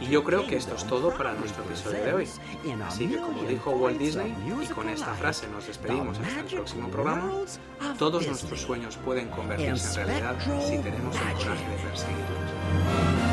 Y 0.00 0.06
yo 0.06 0.22
creo 0.22 0.46
que 0.46 0.56
esto 0.56 0.76
es 0.76 0.84
todo 0.84 1.10
para 1.16 1.32
nuestro 1.34 1.64
episodio 1.64 2.04
de 2.04 2.14
hoy. 2.14 2.28
Así 2.86 3.08
que 3.08 3.16
como 3.16 3.42
dijo 3.42 3.70
Walt 3.72 3.98
Disney, 3.98 4.32
y 4.62 4.66
con 4.66 4.88
esta 4.88 5.14
frase 5.14 5.48
nos 5.48 5.66
despedimos 5.66 6.18
hasta 6.18 6.40
el 6.40 6.46
próximo 6.46 6.88
programa, 6.88 7.32
todos 7.98 8.26
nuestros 8.26 8.60
sueños 8.60 8.96
pueden 8.98 9.28
convertirse 9.28 10.00
en 10.00 10.06
realidad 10.06 10.36
si 10.60 10.78
tenemos 10.78 11.16
el 11.16 11.34
coraje 11.34 11.68
de 11.68 11.76
perseguirlos. 11.82 13.29